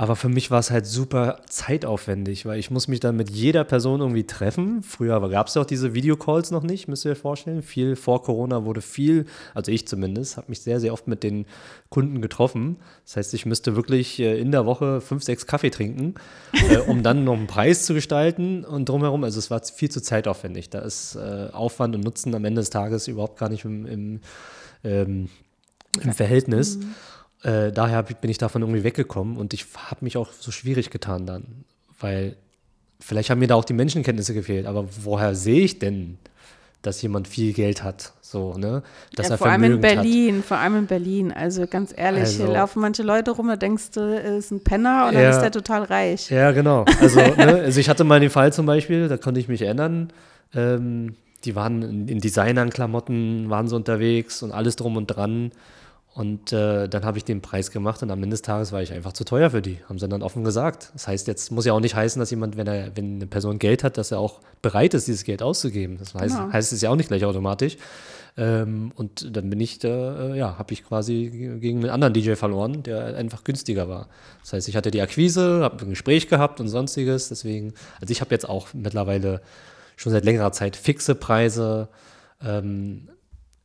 aber 0.00 0.16
für 0.16 0.30
mich 0.30 0.50
war 0.50 0.60
es 0.60 0.70
halt 0.70 0.86
super 0.86 1.40
zeitaufwendig, 1.46 2.46
weil 2.46 2.58
ich 2.58 2.70
muss 2.70 2.88
mich 2.88 3.00
dann 3.00 3.16
mit 3.16 3.28
jeder 3.28 3.64
Person 3.64 4.00
irgendwie 4.00 4.24
treffen. 4.24 4.82
Früher 4.82 5.20
gab 5.28 5.48
es 5.48 5.56
ja 5.56 5.60
auch 5.60 5.66
diese 5.66 5.92
Videocalls 5.92 6.50
noch 6.52 6.62
nicht, 6.62 6.88
müsst 6.88 7.04
ihr 7.04 7.10
euch 7.10 7.18
vorstellen. 7.18 7.60
Viel 7.60 7.96
vor 7.96 8.22
Corona 8.22 8.64
wurde 8.64 8.80
viel, 8.80 9.26
also 9.52 9.70
ich 9.70 9.86
zumindest, 9.86 10.38
habe 10.38 10.46
mich 10.48 10.62
sehr, 10.62 10.80
sehr 10.80 10.94
oft 10.94 11.06
mit 11.06 11.22
den 11.22 11.44
Kunden 11.90 12.22
getroffen. 12.22 12.78
Das 13.04 13.18
heißt, 13.18 13.34
ich 13.34 13.44
müsste 13.44 13.76
wirklich 13.76 14.18
äh, 14.20 14.40
in 14.40 14.52
der 14.52 14.64
Woche 14.64 15.02
fünf, 15.02 15.22
sechs 15.22 15.46
Kaffee 15.46 15.68
trinken, 15.68 16.14
äh, 16.54 16.78
um 16.78 17.02
dann 17.02 17.24
noch 17.24 17.36
einen 17.36 17.46
Preis 17.46 17.84
zu 17.84 17.92
gestalten 17.92 18.64
und 18.64 18.88
drumherum. 18.88 19.22
Also 19.22 19.38
es 19.38 19.50
war 19.50 19.62
viel 19.62 19.90
zu 19.90 20.00
zeitaufwendig. 20.00 20.70
Da 20.70 20.78
ist 20.78 21.16
äh, 21.16 21.48
Aufwand 21.52 21.94
und 21.94 22.04
Nutzen 22.04 22.34
am 22.34 22.46
Ende 22.46 22.62
des 22.62 22.70
Tages 22.70 23.06
überhaupt 23.06 23.38
gar 23.38 23.50
nicht 23.50 23.66
im, 23.66 23.84
im, 23.84 24.20
ähm, 24.82 25.28
im 26.02 26.12
Verhältnis. 26.14 26.78
Mhm. 26.78 26.94
Äh, 27.42 27.72
daher 27.72 28.02
bin 28.02 28.30
ich 28.30 28.38
davon 28.38 28.62
irgendwie 28.62 28.84
weggekommen 28.84 29.36
und 29.36 29.54
ich 29.54 29.66
habe 29.76 30.04
mich 30.04 30.16
auch 30.16 30.30
so 30.32 30.50
schwierig 30.50 30.90
getan 30.90 31.26
dann, 31.26 31.64
weil 31.98 32.36
vielleicht 33.00 33.30
haben 33.30 33.38
mir 33.38 33.48
da 33.48 33.54
auch 33.54 33.64
die 33.64 33.72
Menschenkenntnisse 33.72 34.34
gefehlt, 34.34 34.66
aber 34.66 34.86
woher 35.02 35.34
sehe 35.34 35.62
ich 35.62 35.78
denn, 35.78 36.18
dass 36.82 37.00
jemand 37.02 37.28
viel 37.28 37.52
Geld 37.52 37.82
hat, 37.82 38.12
so, 38.22 38.54
ne? 38.54 38.82
Dass 39.14 39.28
ja, 39.28 39.34
er 39.34 39.38
vor 39.38 39.48
allem 39.48 39.64
in 39.64 39.80
Berlin, 39.80 40.38
hat. 40.38 40.44
vor 40.44 40.56
allem 40.56 40.76
in 40.76 40.86
Berlin. 40.86 41.32
Also 41.32 41.66
ganz 41.66 41.92
ehrlich, 41.94 42.22
also, 42.22 42.44
hier 42.44 42.54
laufen 42.54 42.80
manche 42.80 43.02
Leute 43.02 43.32
rum, 43.32 43.48
da 43.48 43.56
denkst 43.56 43.90
du, 43.92 44.00
ist 44.00 44.50
ein 44.50 44.64
Penner 44.64 45.08
und 45.08 45.14
ja, 45.14 45.22
dann 45.22 45.30
ist 45.30 45.40
der 45.40 45.50
total 45.50 45.84
reich. 45.84 46.30
Ja, 46.30 46.52
genau. 46.52 46.86
Also, 47.00 47.20
ne, 47.36 47.60
also 47.64 47.80
ich 47.80 47.88
hatte 47.88 48.04
mal 48.04 48.20
den 48.20 48.30
Fall 48.30 48.52
zum 48.52 48.64
Beispiel, 48.66 49.08
da 49.08 49.18
konnte 49.18 49.40
ich 49.40 49.48
mich 49.48 49.62
erinnern, 49.62 50.10
ähm, 50.54 51.16
die 51.44 51.54
waren 51.54 51.82
in, 51.82 52.08
in 52.08 52.20
Designern-Klamotten, 52.20 53.50
waren 53.50 53.68
so 53.68 53.76
unterwegs 53.76 54.42
und 54.42 54.52
alles 54.52 54.76
drum 54.76 54.96
und 54.96 55.06
dran. 55.06 55.52
Und 56.20 56.52
äh, 56.52 56.86
dann 56.86 57.06
habe 57.06 57.16
ich 57.16 57.24
den 57.24 57.40
Preis 57.40 57.70
gemacht 57.70 58.02
und 58.02 58.10
am 58.10 58.22
Ende 58.22 58.34
des 58.34 58.42
Tages 58.42 58.72
war 58.72 58.82
ich 58.82 58.92
einfach 58.92 59.14
zu 59.14 59.24
teuer 59.24 59.48
für 59.48 59.62
die. 59.62 59.78
Haben 59.88 59.98
sie 59.98 60.06
dann 60.06 60.20
offen 60.20 60.44
gesagt. 60.44 60.90
Das 60.92 61.08
heißt, 61.08 61.26
jetzt 61.26 61.50
muss 61.50 61.64
ja 61.64 61.72
auch 61.72 61.80
nicht 61.80 61.94
heißen, 61.94 62.20
dass 62.20 62.28
jemand, 62.28 62.58
wenn 62.58 62.66
er, 62.66 62.94
wenn 62.94 63.14
eine 63.14 63.26
Person 63.26 63.58
Geld 63.58 63.82
hat, 63.82 63.96
dass 63.96 64.10
er 64.10 64.18
auch 64.18 64.40
bereit 64.60 64.92
ist, 64.92 65.08
dieses 65.08 65.24
Geld 65.24 65.42
auszugeben. 65.42 65.96
Das 65.96 66.12
heißt, 66.12 66.36
genau. 66.36 66.52
heißt 66.52 66.74
es 66.74 66.82
ja 66.82 66.90
auch 66.90 66.96
nicht 66.96 67.08
gleich 67.08 67.24
automatisch. 67.24 67.78
Ähm, 68.36 68.92
und 68.96 69.34
dann 69.34 69.48
bin 69.48 69.60
ich 69.60 69.78
da, 69.78 70.34
äh, 70.34 70.38
ja, 70.38 70.58
habe 70.58 70.74
ich 70.74 70.84
quasi 70.84 71.56
gegen 71.58 71.78
einen 71.78 71.88
anderen 71.88 72.12
DJ 72.12 72.34
verloren, 72.34 72.82
der 72.82 73.16
einfach 73.16 73.42
günstiger 73.42 73.88
war. 73.88 74.08
Das 74.42 74.52
heißt, 74.52 74.68
ich 74.68 74.76
hatte 74.76 74.90
die 74.90 75.00
Akquise, 75.00 75.60
habe 75.62 75.82
ein 75.86 75.88
Gespräch 75.88 76.28
gehabt 76.28 76.60
und 76.60 76.68
sonstiges. 76.68 77.30
Deswegen, 77.30 77.72
also 77.98 78.12
ich 78.12 78.20
habe 78.20 78.34
jetzt 78.34 78.46
auch 78.46 78.74
mittlerweile 78.74 79.40
schon 79.96 80.12
seit 80.12 80.26
längerer 80.26 80.52
Zeit 80.52 80.76
fixe 80.76 81.14
Preise. 81.14 81.88
Ähm, 82.44 83.08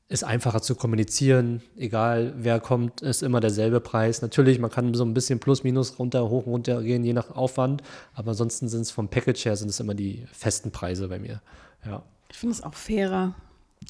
ist 0.08 0.24
einfacher 0.24 0.62
zu 0.62 0.76
kommunizieren, 0.76 1.62
egal 1.76 2.34
wer 2.38 2.60
kommt, 2.60 3.02
ist 3.02 3.24
immer 3.24 3.40
derselbe 3.40 3.80
Preis. 3.80 4.22
Natürlich, 4.22 4.60
man 4.60 4.70
kann 4.70 4.94
so 4.94 5.04
ein 5.04 5.16
bisschen 5.16 5.40
plus 5.40 5.64
minus 5.64 5.98
runter, 5.98 6.30
hoch 6.30 6.46
runter 6.46 6.84
gehen, 6.84 7.04
je 7.04 7.14
nach 7.14 7.32
Aufwand, 7.32 7.82
aber 8.14 8.32
ansonsten 8.32 8.68
sind 8.68 8.82
es 8.82 8.92
vom 8.92 9.10
Package 9.10 9.46
her 9.46 9.56
sind 9.56 9.70
es 9.70 9.80
immer 9.80 9.96
die 9.96 10.28
festen 10.32 10.72
Preise 10.72 11.08
bei 11.08 11.18
mir. 11.18 11.42
Ja. 11.86 12.04
Ich 12.30 12.38
finde 12.38 12.54
es 12.54 12.62
auch 12.62 12.74
fairer. 12.74 13.34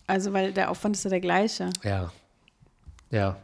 Also, 0.08 0.34
weil 0.34 0.54
der 0.54 0.72
Aufwand 0.72 0.96
ist 0.96 1.04
ja 1.04 1.10
der 1.10 1.22
gleiche. 1.22 1.70
Ja. 1.84 2.12
Ja. 3.12 3.38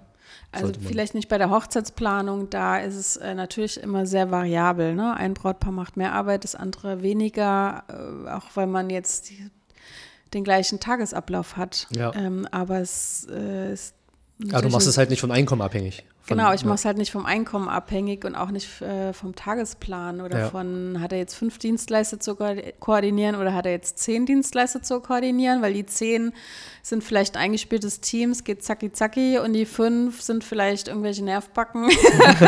Also 0.53 0.73
vielleicht 0.85 1.13
nicht 1.13 1.29
bei 1.29 1.37
der 1.37 1.49
Hochzeitsplanung, 1.49 2.49
da 2.49 2.77
ist 2.77 2.95
es 2.95 3.17
äh, 3.17 3.33
natürlich 3.35 3.81
immer 3.81 4.05
sehr 4.05 4.31
variabel. 4.31 4.95
Ne? 4.95 5.15
Ein 5.15 5.33
Brautpaar 5.33 5.71
macht 5.71 5.95
mehr 5.95 6.13
Arbeit, 6.13 6.43
das 6.43 6.55
andere 6.55 7.01
weniger, 7.01 7.83
äh, 7.87 8.29
auch 8.29 8.47
weil 8.55 8.67
man 8.67 8.89
jetzt 8.89 9.29
die 9.29 9.49
den 10.33 10.43
gleichen 10.43 10.79
Tagesablauf 10.79 11.57
hat. 11.57 11.87
Ja. 11.95 12.13
Ähm, 12.15 12.47
aber 12.51 12.79
es 12.79 13.27
äh, 13.29 13.73
ist. 13.73 13.95
Aber 14.51 14.63
du 14.63 14.69
machst 14.69 14.87
es 14.87 14.97
halt 14.97 15.09
nicht 15.09 15.21
vom 15.21 15.31
Einkommen 15.31 15.61
abhängig. 15.61 16.03
Von, 16.23 16.37
genau, 16.37 16.53
ich 16.53 16.63
mache 16.65 16.75
es 16.75 16.85
halt 16.85 16.97
nicht 16.97 17.11
vom 17.11 17.25
Einkommen 17.25 17.67
abhängig 17.67 18.25
und 18.25 18.35
auch 18.35 18.51
nicht 18.51 18.79
äh, 18.81 19.11
vom 19.11 19.35
Tagesplan 19.35 20.21
oder 20.21 20.39
ja. 20.39 20.49
von, 20.49 21.01
hat 21.01 21.11
er 21.11 21.17
jetzt 21.17 21.33
fünf 21.33 21.57
Dienstleister 21.57 22.19
zu 22.19 22.35
koordinieren 22.79 23.35
oder 23.35 23.55
hat 23.55 23.65
er 23.65 23.71
jetzt 23.71 23.97
zehn 23.97 24.27
Dienstleister 24.27 24.83
zu 24.83 24.99
koordinieren, 24.99 25.63
weil 25.63 25.73
die 25.73 25.85
zehn 25.87 26.31
sind 26.83 27.03
vielleicht 27.03 27.37
eingespieltes 27.37 28.01
Team, 28.01 28.31
es 28.31 28.43
geht 28.43 28.63
zacki 28.63 28.91
zacki 28.91 29.39
und 29.39 29.53
die 29.53 29.65
fünf 29.65 30.21
sind 30.21 30.43
vielleicht 30.43 30.89
irgendwelche 30.89 31.23
Nervbacken, 31.23 31.89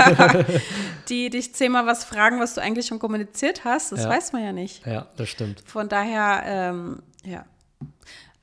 die 1.10 1.32
dich 1.32 1.56
zehnmal 1.56 1.88
was 1.88 2.04
fragen, 2.04 2.40
was 2.40 2.54
du 2.54 2.62
eigentlich 2.62 2.86
schon 2.86 3.00
kommuniziert 3.00 3.66
hast. 3.66 3.92
Das 3.92 4.04
ja. 4.04 4.10
weiß 4.10 4.34
man 4.34 4.44
ja 4.44 4.54
nicht. 4.54 4.86
Ja, 4.86 5.08
das 5.18 5.30
stimmt. 5.30 5.64
Von 5.66 5.90
daher, 5.90 6.44
ähm, 6.46 7.00
ja. 7.26 7.44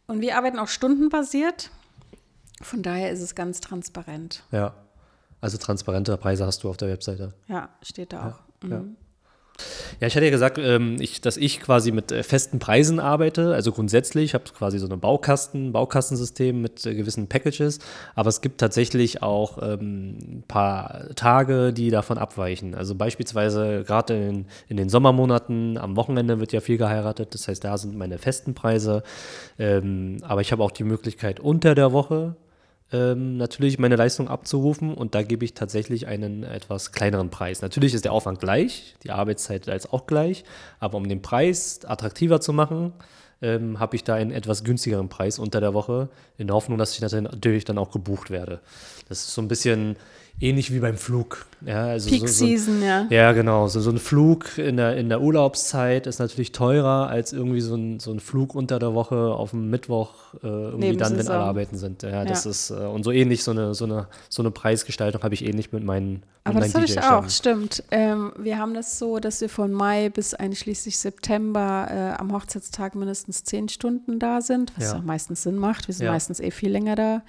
Und 0.07 0.21
wir 0.21 0.37
arbeiten 0.37 0.59
auch 0.59 0.69
stundenbasiert. 0.69 1.71
Von 2.63 2.83
daher 2.83 3.11
ist 3.11 3.21
es 3.21 3.35
ganz 3.35 3.61
transparent. 3.61 4.43
Ja. 4.51 4.75
Also 5.41 5.57
transparente 5.57 6.17
Preise 6.17 6.47
hast 6.47 6.65
du 6.65 6.69
auf 6.69 6.77
der 6.77 6.89
Webseite. 6.89 7.33
Ja, 7.49 7.71
steht 7.83 8.13
da 8.13 8.21
auch. 8.21 8.69
Ja, 8.69 8.69
mhm. 8.69 8.73
ja. 8.73 8.85
Ich 10.01 10.17
hatte 10.17 10.25
ja 10.25 10.31
gesagt, 10.31 10.59
ähm, 10.59 10.97
ich, 10.99 11.21
dass 11.21 11.37
ich 11.37 11.61
quasi 11.61 11.93
mit 11.93 12.11
äh, 12.11 12.23
festen 12.23 12.59
Preisen 12.59 13.01
arbeite. 13.01 13.55
Also 13.55 13.73
grundsätzlich, 13.73 14.27
ich 14.27 14.35
habe 14.35 14.45
quasi 14.45 14.79
so 14.79 14.89
ein 14.89 15.01
Baukasten, 15.01 15.73
Baukastensystem 15.73 16.61
mit 16.61 16.87
äh, 16.87 16.95
gewissen 16.95 17.29
Packages. 17.29 17.81
Aber 18.15 18.29
es 18.29 18.41
gibt 18.41 18.61
tatsächlich 18.61 19.23
auch 19.23 19.59
ähm, 19.63 20.19
ein 20.19 20.45
paar 20.49 21.15
Tage, 21.17 21.73
die 21.73 21.91
davon 21.91 22.19
abweichen. 22.19 22.75
Also 22.75 22.95
beispielsweise 22.95 23.85
gerade 23.85 24.15
in, 24.17 24.47
in, 24.69 24.77
den 24.77 24.89
Sommermonaten, 24.89 25.77
am 25.77 25.97
Wochenende 25.97 26.41
wird 26.41 26.53
ja 26.53 26.61
viel 26.61 26.79
geheiratet. 26.79 27.35
Das 27.35 27.49
heißt, 27.49 27.63
da 27.63 27.77
sind 27.77 27.97
meine 27.97 28.19
festen 28.19 28.55
Preise. 28.55 29.03
Ähm, 29.59 30.19
aber 30.23 30.41
ich 30.41 30.53
habe 30.53 30.63
auch 30.63 30.71
die 30.71 30.85
Möglichkeit 30.85 31.41
unter 31.41 31.75
der 31.75 31.93
Woche 31.93 32.37
ähm, 32.93 33.37
natürlich 33.37 33.79
meine 33.79 33.97
Leistung 33.97 34.29
abzurufen 34.29 34.95
und 34.95 35.15
da 35.15 35.23
gebe 35.23 35.45
ich 35.45 35.55
tatsächlich 35.55 36.07
einen 36.07 36.43
etwas 36.43 36.93
kleineren 36.93 37.31
Preis. 37.31 37.63
Natürlich 37.63 37.95
ist 37.95 38.05
der 38.05 38.13
Aufwand 38.13 38.41
gleich, 38.41 38.97
die 39.05 39.11
Arbeitszeit 39.11 39.69
ist 39.69 39.93
auch 39.93 40.07
gleich, 40.07 40.45
aber 40.79 40.97
um 40.97 41.09
den 41.09 41.23
Preis 41.23 41.81
attraktiver 41.85 42.41
zu 42.41 42.53
machen, 42.53 42.93
ähm, 43.43 43.79
habe 43.79 43.97
ich 43.97 44.05
da 44.05 44.15
einen 44.15 44.33
etwas 44.33 44.65
günstigeren 44.65 45.09
Preis 45.09 45.39
unter 45.39 45.61
der 45.61 45.73
Woche, 45.73 46.09
in 46.37 46.49
der 46.49 46.57
Hoffnung, 46.57 46.79
dass 46.79 46.95
ich 46.95 47.01
natürlich 47.01 47.65
dann 47.65 47.79
auch 47.79 47.91
gebucht 47.91 48.31
werde. 48.31 48.61
Das 49.09 49.21
ist 49.21 49.35
so 49.35 49.41
ein 49.41 49.49
bisschen 49.49 49.97
ähnlich 50.41 50.73
wie 50.73 50.81
beim 50.81 50.97
Flug. 50.97 51.47
Ja, 51.65 51.85
also 51.85 52.09
Peak 52.09 52.29
so, 52.29 52.47
Season, 52.47 52.83
ja. 52.83 53.07
Ja, 53.11 53.33
genau. 53.33 53.69
So, 53.69 53.81
so 53.81 53.91
ein 53.91 53.99
Flug 53.99 54.57
in 54.57 54.79
der, 54.79 54.97
in 54.97 55.11
der 55.11 55.21
Urlaubszeit 55.21 56.07
ist 56.07 56.19
natürlich 56.19 56.53
teurer 56.53 57.09
als 57.09 57.33
irgendwie 57.33 57.61
so 57.61 57.75
ein, 57.75 58.01
so 58.01 58.11
ein 58.13 58.21
Flug 58.21 58.55
unter 58.55 58.79
der 58.79 58.95
Woche 58.95 59.17
auf 59.17 59.51
dem 59.51 59.69
Mittwoch, 59.69 60.35
äh, 60.43 60.47
irgendwie 60.47 60.97
dann, 60.97 61.19
wenn 61.19 61.29
alle 61.29 61.45
arbeiten 61.45 61.77
sind. 61.77 62.03
Ja, 62.03 62.25
das 62.25 62.45
ja. 62.45 62.51
ist, 62.51 62.71
äh, 62.71 62.75
und 62.75 63.05
so 63.05 63.13
ähnlich, 63.13 63.45
so 63.45 63.51
eine, 63.51 63.75
so 63.75 63.85
eine, 63.85 64.07
so 64.31 64.43
eine 64.43 64.51
Preisgestaltung 64.51 65.23
habe 65.23 65.35
ich 65.35 65.45
ähnlich 65.45 65.73
mit 65.73 65.85
meinen. 65.85 66.13
Mit 66.13 66.23
Aber 66.45 66.61
das 66.61 66.75
habe 66.75 66.87
ich 66.87 67.03
auch, 67.03 67.29
stimmt. 67.29 67.85
Ähm, 67.91 68.33
wir 68.39 68.57
haben 68.57 68.73
das 68.73 68.99
so, 68.99 69.19
dass 69.19 69.43
wir 69.43 69.51
von 69.51 69.73
Mai 69.73 70.09
bis 70.09 70.33
einschließlich 70.33 70.99
September 70.99 71.89
äh, 71.91 72.19
am 72.19 72.33
Hochzeitstag 72.33 72.95
mindestens 72.95 73.45
zehn 73.45 73.69
Stunden 73.69 74.19
da 74.19 74.41
sind, 74.41 74.73
was 74.77 74.93
ja. 74.93 74.99
auch 74.99 75.03
meistens 75.03 75.43
Sinn 75.43 75.57
macht. 75.57 75.89
Wir 75.89 75.95
sind 75.95 76.07
ja. 76.07 76.13
meistens 76.13 76.41
eh 76.41 76.51
viel 76.51 76.71
länger 76.71 76.97
da. 76.97 77.23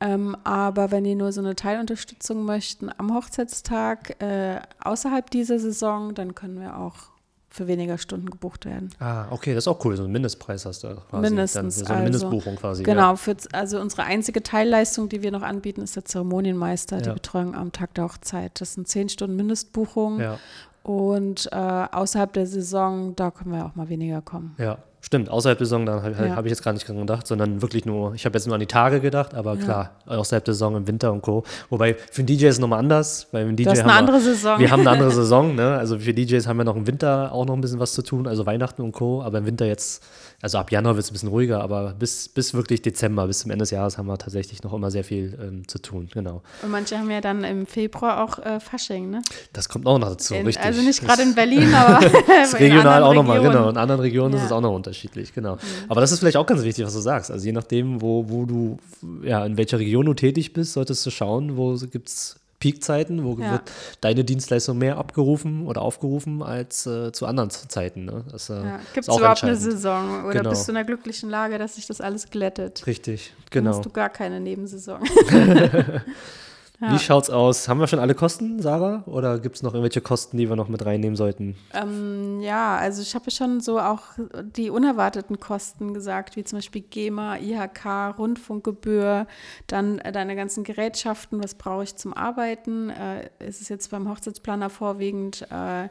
Ähm, 0.00 0.36
aber 0.44 0.90
wenn 0.90 1.04
die 1.04 1.14
nur 1.14 1.32
so 1.32 1.40
eine 1.40 1.56
Teilunterstützung 1.56 2.44
möchten 2.44 2.90
am 2.98 3.14
Hochzeitstag 3.14 4.22
äh, 4.22 4.60
außerhalb 4.82 5.30
dieser 5.30 5.58
Saison, 5.58 6.14
dann 6.14 6.34
können 6.34 6.60
wir 6.60 6.78
auch 6.78 7.16
für 7.56 7.66
weniger 7.66 7.96
Stunden 7.96 8.28
gebucht 8.28 8.66
werden. 8.66 8.90
Ah, 9.00 9.26
okay, 9.30 9.54
das 9.54 9.64
ist 9.64 9.68
auch 9.68 9.82
cool. 9.84 9.96
So 9.96 10.04
einen 10.04 10.12
Mindestpreis 10.12 10.66
hast 10.66 10.84
du 10.84 10.94
quasi. 11.08 11.22
Mindestens. 11.22 11.54
Dann, 11.54 11.70
so 11.70 11.84
eine 11.86 11.94
also, 11.94 12.04
Mindestbuchung 12.04 12.56
quasi. 12.56 12.82
Genau, 12.82 13.10
ja. 13.10 13.16
für, 13.16 13.36
also 13.52 13.80
unsere 13.80 14.04
einzige 14.04 14.42
Teilleistung, 14.42 15.08
die 15.08 15.22
wir 15.22 15.30
noch 15.30 15.42
anbieten, 15.42 15.80
ist 15.80 15.96
der 15.96 16.04
Zeremonienmeister, 16.04 16.96
ja. 16.96 17.02
die 17.02 17.10
Betreuung 17.10 17.54
am 17.54 17.72
Tag 17.72 17.94
der 17.94 18.04
Hochzeit. 18.04 18.60
Das 18.60 18.74
sind 18.74 18.86
zehn 18.88 19.08
Stunden 19.08 19.36
Mindestbuchung. 19.36 20.20
Ja. 20.20 20.38
Und 20.82 21.48
äh, 21.50 21.56
außerhalb 21.56 22.32
der 22.34 22.46
Saison, 22.46 23.16
da 23.16 23.30
können 23.30 23.52
wir 23.52 23.64
auch 23.64 23.74
mal 23.74 23.88
weniger 23.88 24.20
kommen. 24.20 24.54
Ja, 24.58 24.78
Stimmt, 25.06 25.28
außerhalb 25.28 25.56
der 25.56 25.68
Saison, 25.68 25.86
da 25.86 26.02
habe 26.02 26.16
ja. 26.18 26.34
hab 26.34 26.46
ich 26.46 26.50
jetzt 26.50 26.64
gar 26.64 26.72
nicht 26.72 26.88
dran 26.88 26.98
gedacht, 26.98 27.28
sondern 27.28 27.62
wirklich 27.62 27.84
nur, 27.84 28.14
ich 28.14 28.24
habe 28.24 28.36
jetzt 28.36 28.46
nur 28.46 28.54
an 28.54 28.60
die 28.60 28.66
Tage 28.66 28.98
gedacht, 28.98 29.34
aber 29.34 29.54
ja. 29.54 29.62
klar, 29.62 29.90
außerhalb 30.06 30.44
der 30.44 30.54
Saison 30.54 30.74
im 30.74 30.88
Winter 30.88 31.12
und 31.12 31.22
Co. 31.22 31.44
Wobei 31.70 31.94
für 31.94 32.22
einen 32.22 32.26
DJ 32.26 32.46
ist 32.46 32.54
es 32.54 32.58
nochmal 32.58 32.80
anders, 32.80 33.28
weil 33.30 33.48
im 33.48 33.54
DJ 33.54 33.66
das 33.66 33.74
ist 33.74 33.84
eine 33.84 33.92
wir, 33.92 33.98
andere 33.98 34.20
Saison. 34.20 34.58
Wir 34.58 34.68
haben 34.68 34.80
eine 34.80 34.90
andere 34.90 35.10
Saison, 35.12 35.54
ne? 35.54 35.76
Also 35.76 36.00
für 36.00 36.12
DJs 36.12 36.48
haben 36.48 36.56
wir 36.56 36.64
noch 36.64 36.74
im 36.74 36.88
Winter 36.88 37.30
auch 37.30 37.46
noch 37.46 37.54
ein 37.54 37.60
bisschen 37.60 37.78
was 37.78 37.92
zu 37.92 38.02
tun, 38.02 38.26
also 38.26 38.46
Weihnachten 38.46 38.82
und 38.82 38.90
Co. 38.90 39.22
Aber 39.22 39.38
im 39.38 39.46
Winter 39.46 39.64
jetzt 39.64 40.02
also 40.42 40.58
ab 40.58 40.70
Januar 40.70 40.96
wird 40.96 41.04
es 41.04 41.10
ein 41.10 41.14
bisschen 41.14 41.30
ruhiger, 41.30 41.62
aber 41.62 41.94
bis, 41.98 42.28
bis 42.28 42.52
wirklich 42.52 42.82
Dezember, 42.82 43.26
bis 43.26 43.40
zum 43.40 43.50
Ende 43.50 43.62
des 43.62 43.70
Jahres 43.70 43.96
haben 43.96 44.06
wir 44.06 44.18
tatsächlich 44.18 44.62
noch 44.62 44.74
immer 44.74 44.90
sehr 44.90 45.02
viel 45.02 45.36
ähm, 45.40 45.66
zu 45.66 45.78
tun, 45.78 46.08
genau. 46.12 46.42
Und 46.62 46.70
manche 46.70 46.98
haben 46.98 47.10
ja 47.10 47.22
dann 47.22 47.42
im 47.42 47.66
Februar 47.66 48.22
auch 48.22 48.38
äh, 48.40 48.60
Fasching, 48.60 49.08
ne? 49.08 49.22
Das 49.54 49.68
kommt 49.68 49.86
auch 49.86 49.98
noch 49.98 50.10
dazu, 50.10 50.34
in, 50.34 50.44
richtig. 50.44 50.64
Also 50.64 50.82
nicht 50.82 51.02
gerade 51.02 51.22
in 51.22 51.34
Berlin, 51.34 51.72
aber 51.74 52.00
regional 52.58 53.02
auch 53.02 53.14
nochmal, 53.14 53.40
genau. 53.40 53.70
In 53.70 53.78
anderen 53.78 54.02
Regionen 54.02 54.34
ja. 54.34 54.40
ist 54.40 54.46
es 54.46 54.52
auch 54.52 54.60
noch 54.60 54.72
unterschiedlich, 54.96 55.34
genau. 55.34 55.54
Mhm. 55.54 55.60
Aber 55.88 56.00
das 56.00 56.12
ist 56.12 56.20
vielleicht 56.20 56.36
auch 56.36 56.46
ganz 56.46 56.62
wichtig, 56.62 56.84
was 56.84 56.94
du 56.94 57.00
sagst. 57.00 57.30
Also 57.30 57.44
je 57.46 57.52
nachdem, 57.52 58.00
wo, 58.00 58.28
wo 58.28 58.46
du, 58.46 58.78
ja, 59.22 59.44
in 59.44 59.56
welcher 59.56 59.78
Region 59.78 60.06
du 60.06 60.14
tätig 60.14 60.52
bist, 60.52 60.72
solltest 60.72 61.04
du 61.06 61.10
schauen, 61.10 61.56
wo 61.56 61.74
gibt 61.74 62.08
es 62.08 62.36
Peakzeiten, 62.58 63.24
wo 63.24 63.34
ja. 63.38 63.52
wird 63.52 63.70
deine 64.00 64.24
Dienstleistung 64.24 64.78
mehr 64.78 64.96
abgerufen 64.96 65.66
oder 65.66 65.82
aufgerufen 65.82 66.42
als 66.42 66.86
äh, 66.86 67.12
zu 67.12 67.26
anderen 67.26 67.50
Zeiten. 67.50 68.06
Ne? 68.06 68.24
äh, 68.32 68.52
ja. 68.52 68.80
Gibt 68.94 69.08
es 69.08 69.14
überhaupt 69.14 69.44
eine 69.44 69.56
Saison 69.56 70.24
oder 70.24 70.38
genau. 70.38 70.50
bist 70.50 70.66
du 70.66 70.72
in 70.72 70.76
der 70.76 70.84
glücklichen 70.84 71.28
Lage, 71.28 71.58
dass 71.58 71.74
sich 71.74 71.86
das 71.86 72.00
alles 72.00 72.30
glättet? 72.30 72.86
Richtig, 72.86 73.34
genau. 73.50 73.70
Dann 73.70 73.76
hast 73.78 73.84
du 73.84 73.90
gar 73.90 74.08
keine 74.08 74.40
Nebensaison. 74.40 75.00
Ja. 76.80 76.92
Wie 76.92 76.98
schaut's 76.98 77.30
aus? 77.30 77.68
Haben 77.68 77.80
wir 77.80 77.86
schon 77.86 77.98
alle 77.98 78.14
Kosten, 78.14 78.60
Sarah? 78.60 79.02
Oder 79.06 79.38
gibt 79.38 79.56
es 79.56 79.62
noch 79.62 79.72
irgendwelche 79.72 80.02
Kosten, 80.02 80.36
die 80.36 80.48
wir 80.48 80.56
noch 80.56 80.68
mit 80.68 80.84
reinnehmen 80.84 81.16
sollten? 81.16 81.56
Ähm, 81.72 82.40
ja, 82.40 82.76
also 82.76 83.00
ich 83.00 83.14
habe 83.14 83.30
schon 83.30 83.60
so 83.60 83.80
auch 83.80 84.02
die 84.42 84.68
unerwarteten 84.68 85.40
Kosten 85.40 85.94
gesagt, 85.94 86.36
wie 86.36 86.44
zum 86.44 86.58
Beispiel 86.58 86.82
GEMA, 86.82 87.38
IHK, 87.38 88.18
Rundfunkgebühr, 88.18 89.26
dann 89.66 89.98
äh, 90.00 90.12
deine 90.12 90.36
ganzen 90.36 90.64
Gerätschaften, 90.64 91.42
was 91.42 91.54
brauche 91.54 91.84
ich 91.84 91.96
zum 91.96 92.12
Arbeiten? 92.12 92.90
Äh, 92.90 93.30
ist 93.38 93.62
es 93.62 93.70
jetzt 93.70 93.90
beim 93.90 94.08
Hochzeitsplaner 94.10 94.68
vorwiegend 94.68 95.46
äh, 95.50 95.88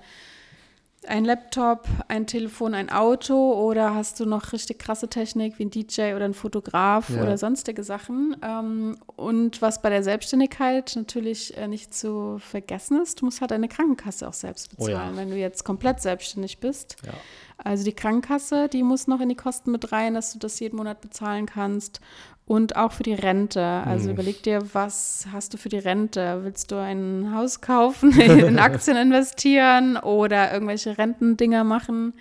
ein 1.07 1.25
Laptop, 1.25 1.87
ein 2.07 2.27
Telefon, 2.27 2.73
ein 2.73 2.89
Auto 2.89 3.53
oder 3.53 3.95
hast 3.95 4.19
du 4.19 4.25
noch 4.25 4.53
richtig 4.53 4.79
krasse 4.79 5.07
Technik 5.07 5.59
wie 5.59 5.65
ein 5.65 5.69
DJ 5.69 6.13
oder 6.15 6.25
ein 6.25 6.33
Fotograf 6.33 7.09
ja. 7.09 7.21
oder 7.21 7.37
sonstige 7.37 7.83
Sachen? 7.83 8.35
Ähm, 8.41 8.97
und 9.15 9.61
was 9.61 9.81
bei 9.81 9.89
der 9.89 10.03
Selbstständigkeit 10.03 10.93
natürlich 10.95 11.57
äh, 11.57 11.67
nicht 11.67 11.93
zu 11.93 12.37
vergessen 12.39 13.01
ist, 13.01 13.21
du 13.21 13.25
musst 13.25 13.41
halt 13.41 13.51
deine 13.51 13.67
Krankenkasse 13.67 14.27
auch 14.27 14.33
selbst 14.33 14.69
bezahlen, 14.69 15.09
oh 15.09 15.11
ja. 15.11 15.17
wenn 15.17 15.29
du 15.29 15.37
jetzt 15.37 15.63
komplett 15.63 16.01
selbstständig 16.01 16.59
bist. 16.59 16.97
Ja. 17.05 17.13
Also 17.57 17.85
die 17.85 17.93
Krankenkasse, 17.93 18.67
die 18.67 18.83
muss 18.83 19.07
noch 19.07 19.21
in 19.21 19.29
die 19.29 19.35
Kosten 19.35 19.71
mit 19.71 19.91
rein, 19.91 20.13
dass 20.13 20.33
du 20.33 20.39
das 20.39 20.59
jeden 20.59 20.77
Monat 20.77 21.01
bezahlen 21.01 21.45
kannst. 21.45 22.01
Und 22.47 22.75
auch 22.75 22.91
für 22.91 23.03
die 23.03 23.15
Rente. 23.15 23.63
Also 23.63 24.05
mhm. 24.05 24.13
überleg 24.13 24.43
dir, 24.43 24.61
was 24.73 25.25
hast 25.31 25.53
du 25.53 25.57
für 25.57 25.69
die 25.69 25.79
Rente? 25.79 26.43
Willst 26.43 26.71
du 26.71 26.75
ein 26.75 27.33
Haus 27.33 27.61
kaufen, 27.61 28.11
in 28.19 28.59
Aktien 28.59 28.97
investieren 28.97 29.97
oder 29.97 30.53
irgendwelche 30.53 30.97
Rentendinger 30.97 31.63
machen? 31.63 32.13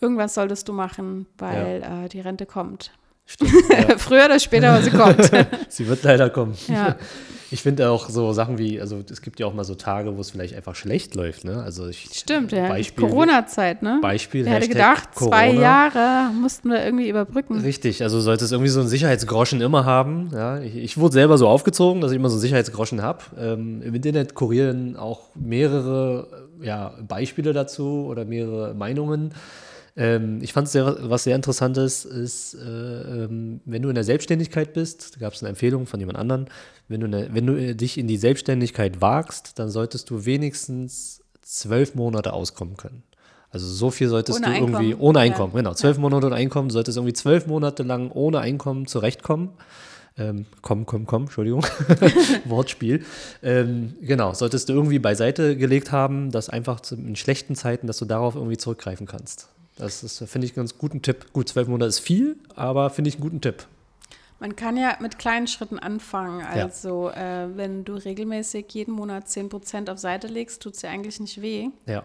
Irgendwas 0.00 0.34
solltest 0.34 0.68
du 0.68 0.72
machen, 0.72 1.26
weil 1.38 1.80
ja. 1.80 2.04
äh, 2.04 2.08
die 2.08 2.20
Rente 2.20 2.46
kommt. 2.46 2.92
Stimmt, 3.28 3.52
ja. 3.70 3.98
Früher 3.98 4.24
oder 4.24 4.40
später, 4.40 4.70
aber 4.70 4.82
sie 4.82 4.90
kommt. 4.90 5.30
sie 5.68 5.86
wird 5.86 6.02
leider 6.02 6.30
kommen. 6.30 6.54
Ja. 6.66 6.96
Ich 7.50 7.62
finde 7.62 7.88
auch 7.90 8.10
so 8.10 8.32
Sachen 8.32 8.58
wie, 8.58 8.78
also 8.78 9.02
es 9.10 9.22
gibt 9.22 9.40
ja 9.40 9.46
auch 9.46 9.54
mal 9.54 9.64
so 9.64 9.74
Tage, 9.74 10.16
wo 10.16 10.20
es 10.20 10.30
vielleicht 10.30 10.54
einfach 10.54 10.74
schlecht 10.74 11.14
läuft, 11.14 11.44
ne? 11.44 11.62
Also 11.62 11.88
ich, 11.88 12.08
Stimmt, 12.12 12.52
ja. 12.52 12.74
Corona-Zeit, 12.96 13.82
ne? 13.82 14.00
Beispiel. 14.02 14.44
Wer 14.44 14.54
hätte 14.54 14.68
gedacht, 14.68 15.14
Corona. 15.14 15.36
zwei 15.36 15.52
Jahre 15.52 16.30
mussten 16.32 16.70
wir 16.70 16.84
irgendwie 16.84 17.08
überbrücken. 17.08 17.60
Richtig, 17.60 18.02
also 18.02 18.20
sollte 18.20 18.44
es 18.44 18.52
irgendwie 18.52 18.70
so 18.70 18.80
einen 18.80 18.88
Sicherheitsgroschen 18.88 19.62
immer 19.62 19.86
haben. 19.86 20.30
Ja? 20.34 20.60
Ich, 20.60 20.76
ich 20.76 20.98
wurde 20.98 21.14
selber 21.14 21.38
so 21.38 21.48
aufgezogen, 21.48 22.02
dass 22.02 22.10
ich 22.10 22.16
immer 22.16 22.28
so 22.28 22.34
einen 22.34 22.42
Sicherheitsgroschen 22.42 23.02
habe. 23.02 23.20
Ähm, 23.38 23.80
Im 23.82 23.94
Internet 23.94 24.34
kurieren 24.34 24.96
auch 24.96 25.34
mehrere 25.34 26.48
ja, 26.60 26.94
Beispiele 27.06 27.54
dazu 27.54 28.06
oder 28.08 28.26
mehrere 28.26 28.74
Meinungen. 28.74 29.32
Ähm, 29.98 30.38
ich 30.42 30.52
fand 30.52 30.68
es 30.68 30.72
sehr, 30.72 31.10
was 31.10 31.24
sehr 31.24 31.34
interessantes 31.34 32.04
ist, 32.04 32.54
äh, 32.54 32.60
ähm, 32.60 33.60
wenn 33.64 33.82
du 33.82 33.88
in 33.88 33.96
der 33.96 34.04
Selbstständigkeit 34.04 34.72
bist, 34.72 35.16
da 35.16 35.20
gab 35.20 35.32
es 35.32 35.42
eine 35.42 35.48
Empfehlung 35.48 35.86
von 35.86 35.98
jemand 35.98 36.18
anderen, 36.18 36.46
wenn 36.86 37.00
du, 37.00 37.08
eine, 37.08 37.34
wenn 37.34 37.46
du 37.46 37.56
äh, 37.56 37.74
dich 37.74 37.98
in 37.98 38.06
die 38.06 38.16
Selbstständigkeit 38.16 39.00
wagst, 39.00 39.58
dann 39.58 39.70
solltest 39.70 40.08
du 40.10 40.24
wenigstens 40.24 41.24
zwölf 41.42 41.96
Monate 41.96 42.32
auskommen 42.32 42.76
können. 42.76 43.02
Also 43.50 43.66
so 43.66 43.90
viel 43.90 44.08
solltest 44.08 44.38
ohne 44.38 44.46
du 44.46 44.52
Einkommen. 44.52 44.74
irgendwie 44.74 44.94
ohne 44.94 45.18
Einkommen, 45.18 45.52
ja. 45.54 45.62
genau, 45.62 45.74
zwölf 45.74 45.96
ja. 45.96 46.00
Monate 46.00 46.26
ohne 46.28 46.36
Einkommen, 46.36 46.68
du 46.68 46.74
solltest 46.74 46.96
irgendwie 46.96 47.14
zwölf 47.14 47.48
Monate 47.48 47.82
lang 47.82 48.12
ohne 48.12 48.38
Einkommen 48.38 48.86
zurechtkommen. 48.86 49.50
Ähm, 50.16 50.46
komm, 50.62 50.86
komm, 50.86 51.06
komm, 51.06 51.22
Entschuldigung, 51.22 51.64
Wortspiel. 52.44 53.04
Ähm, 53.42 53.94
genau, 54.00 54.32
solltest 54.32 54.68
du 54.68 54.74
irgendwie 54.74 54.98
beiseite 55.00 55.56
gelegt 55.56 55.90
haben, 55.90 56.30
dass 56.30 56.48
einfach 56.48 56.80
in 56.92 57.16
schlechten 57.16 57.56
Zeiten, 57.56 57.88
dass 57.88 57.98
du 57.98 58.04
darauf 58.04 58.36
irgendwie 58.36 58.56
zurückgreifen 58.56 59.06
kannst. 59.06 59.48
Das 59.78 60.02
ist, 60.02 60.18
finde 60.18 60.46
ich, 60.46 60.52
einen 60.52 60.66
ganz 60.66 60.76
guten 60.76 61.02
Tipp. 61.02 61.32
Gut, 61.32 61.48
zwölf 61.48 61.68
Monate 61.68 61.88
ist 61.88 62.00
viel, 62.00 62.36
aber 62.54 62.90
finde 62.90 63.08
ich 63.08 63.14
einen 63.14 63.22
guten 63.22 63.40
Tipp. 63.40 63.66
Man 64.40 64.54
kann 64.54 64.76
ja 64.76 64.96
mit 65.00 65.18
kleinen 65.18 65.48
Schritten 65.48 65.78
anfangen. 65.78 66.44
Also, 66.44 67.10
ja. 67.10 67.44
äh, 67.44 67.56
wenn 67.56 67.84
du 67.84 67.94
regelmäßig 67.94 68.66
jeden 68.70 68.92
Monat 68.92 69.26
10% 69.26 69.90
auf 69.90 69.98
Seite 69.98 70.28
legst, 70.28 70.62
tut 70.62 70.74
es 70.74 70.80
dir 70.80 70.90
eigentlich 70.90 71.18
nicht 71.18 71.42
weh. 71.42 71.70
Ja. 71.86 72.04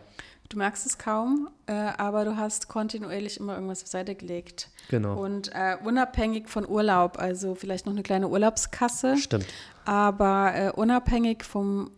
Du 0.50 0.58
merkst 0.58 0.86
es 0.86 0.98
kaum, 0.98 1.50
äh, 1.68 1.74
aber 1.74 2.26
du 2.26 2.36
hast 2.38 2.68
kontinuierlich 2.68 3.40
immer 3.40 3.56
irgendwas 3.56 3.84
auf 3.84 3.88
Seite 3.88 4.14
gelegt. 4.16 4.70
Genau. 4.90 5.20
Und 5.20 5.50
äh, 5.54 5.78
unabhängig 5.84 6.50
von 6.50 6.68
Urlaub, 6.68 7.18
also 7.18 7.56
vielleicht 7.56 7.86
noch 7.86 7.94
eine 7.94 8.04
kleine 8.04 8.28
Urlaubskasse. 8.28 9.18
Stimmt. 9.18 9.46
Aber 9.86 10.54
äh, 10.56 10.72
unabhängig 10.72 11.44
von 11.44 11.92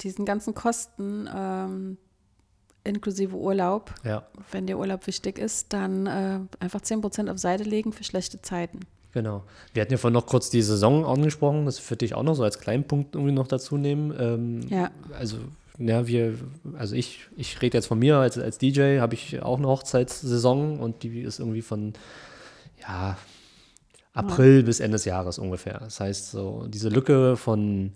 diesen 0.00 0.24
ganzen 0.24 0.54
Kosten, 0.54 1.28
ähm, 1.34 1.98
inklusive 2.84 3.36
Urlaub. 3.36 3.94
Ja. 4.04 4.26
Wenn 4.50 4.66
dir 4.66 4.78
Urlaub 4.78 5.06
wichtig 5.06 5.38
ist, 5.38 5.72
dann 5.72 6.06
äh, 6.06 6.40
einfach 6.60 6.80
10% 6.80 7.30
auf 7.30 7.38
Seite 7.38 7.64
legen 7.64 7.92
für 7.92 8.04
schlechte 8.04 8.42
Zeiten. 8.42 8.80
Genau. 9.12 9.44
Wir 9.74 9.82
hatten 9.82 9.92
ja 9.92 9.98
vorhin 9.98 10.14
noch 10.14 10.26
kurz 10.26 10.48
die 10.50 10.62
Saison 10.62 11.04
angesprochen, 11.04 11.66
das 11.66 11.90
würde 11.90 12.04
ich 12.04 12.14
auch 12.14 12.22
noch 12.22 12.34
so 12.34 12.44
als 12.44 12.58
kleinen 12.58 12.84
Punkt 12.84 13.14
irgendwie 13.14 13.34
noch 13.34 13.46
dazu 13.46 13.76
nehmen. 13.76 14.14
Ähm, 14.18 14.60
ja. 14.68 14.90
Also, 15.18 15.36
ja, 15.78 16.06
wir, 16.06 16.34
also 16.78 16.94
ich, 16.94 17.26
ich 17.36 17.60
rede 17.60 17.76
jetzt 17.76 17.86
von 17.86 17.98
mir 17.98 18.16
als, 18.16 18.38
als 18.38 18.58
DJ, 18.58 19.00
habe 19.00 19.14
ich 19.14 19.42
auch 19.42 19.58
eine 19.58 19.68
Hochzeitssaison 19.68 20.78
und 20.78 21.02
die 21.02 21.20
ist 21.20 21.40
irgendwie 21.40 21.62
von, 21.62 21.92
ja, 22.80 23.18
April 24.14 24.58
ja. 24.58 24.62
bis 24.62 24.80
Ende 24.80 24.96
des 24.96 25.04
Jahres 25.04 25.38
ungefähr. 25.38 25.78
Das 25.80 26.00
heißt, 26.00 26.30
so 26.30 26.66
diese 26.68 26.88
Lücke 26.88 27.36
von 27.36 27.92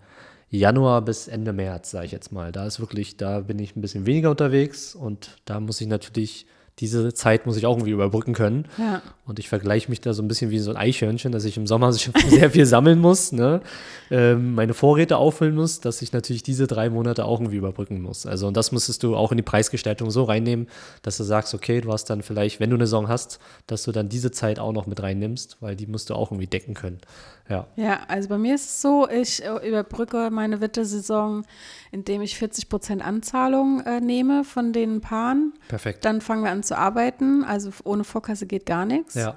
Januar 0.49 1.03
bis 1.03 1.29
Ende 1.29 1.53
März, 1.53 1.91
sage 1.91 2.07
ich 2.07 2.13
jetzt 2.13 2.33
mal. 2.33 2.53
Da 2.53 2.67
ist 2.67 2.81
wirklich, 2.81 3.17
da 3.17 3.41
bin 3.41 3.59
ich 3.59 3.77
ein 3.77 3.81
bisschen 3.81 4.07
weniger 4.07 4.31
unterwegs 4.31 4.95
und 4.95 5.39
da 5.45 5.61
muss 5.61 5.81
ich 5.81 5.89
natürlich 5.89 6.47
diese 6.79 7.15
Zeit 7.15 7.47
muss 7.47 7.57
ich 7.57 7.65
auch 7.65 7.77
irgendwie 7.77 7.93
überbrücken 7.93 8.35
können. 8.35 8.67
Ja. 8.77 9.01
Und 9.25 9.39
ich 9.39 9.49
vergleiche 9.49 9.89
mich 9.89 10.03
da 10.03 10.13
so 10.13 10.23
ein 10.23 10.29
bisschen 10.29 10.51
wie 10.51 10.59
so 10.59 10.71
ein 10.71 10.77
Eichhörnchen, 10.77 11.33
dass 11.33 11.45
ich 11.45 11.57
im 11.57 11.67
Sommer 11.67 11.93
sehr 11.93 12.51
viel 12.51 12.67
sammeln 12.67 12.99
muss, 12.99 13.33
ne? 13.33 13.63
ähm, 14.11 14.55
meine 14.55 14.75
Vorräte 14.75 15.17
auffüllen 15.17 15.55
muss, 15.55 15.81
dass 15.81 16.03
ich 16.03 16.13
natürlich 16.13 16.43
diese 16.43 16.67
drei 16.67 16.91
Monate 16.91 17.25
auch 17.25 17.41
irgendwie 17.41 17.57
überbrücken 17.57 18.03
muss. 18.03 18.27
Also 18.27 18.47
und 18.47 18.57
das 18.57 18.73
musstest 18.73 19.03
du 19.03 19.17
auch 19.17 19.33
in 19.33 19.39
die 19.39 19.43
Preisgestaltung 19.43 20.11
so 20.11 20.25
reinnehmen, 20.25 20.69
dass 21.03 21.17
du 21.17 21.25
sagst, 21.25 21.55
okay, 21.55 21.81
du 21.81 21.93
hast 21.93 22.11
dann 22.11 22.23
vielleicht, 22.23 22.61
wenn 22.61 22.71
du 22.71 22.77
eine 22.77 22.87
Saison 22.87 23.09
hast, 23.09 23.41
dass 23.67 23.85
du 23.85 23.93
dann 23.93 24.09
diese 24.09 24.31
Zeit 24.31 24.59
auch 24.59 24.73
noch 24.73 24.87
mit 24.87 25.03
reinnimmst, 25.03 25.57
weil 25.61 25.77
die 25.77 25.87
musst 25.87 26.11
du 26.11 26.15
auch 26.15 26.31
irgendwie 26.31 26.47
decken 26.47 26.75
können. 26.75 27.01
Ja. 27.49 27.67
Ja, 27.77 28.01
also 28.09 28.29
bei 28.29 28.39
mir 28.39 28.57
ist 28.57 28.67
es 28.67 28.83
so, 28.83 29.09
ich 29.09 29.45
äh, 29.45 29.69
überbrücke 29.69 30.31
meine 30.31 30.61
Witte-Saison, 30.61 31.45
indem 31.93 32.23
ich 32.23 32.37
40 32.37 32.69
Prozent 32.69 33.05
Anzahlung 33.05 33.81
äh, 33.81 34.01
nehme 34.01 34.45
von 34.45 34.73
den 34.73 35.01
Paaren. 35.01 35.53
Perfekt. 35.69 36.05
Dann 36.05 36.21
fangen 36.21 36.43
wir 36.43 36.51
an 36.51 36.65
zu 36.67 36.77
arbeiten. 36.77 37.45
Also 37.45 37.71
ohne 37.85 38.05
Vorkasse 38.05 38.47
geht 38.47 38.67
gar 38.67 38.85
nichts. 38.85 39.15
Ja. 39.15 39.37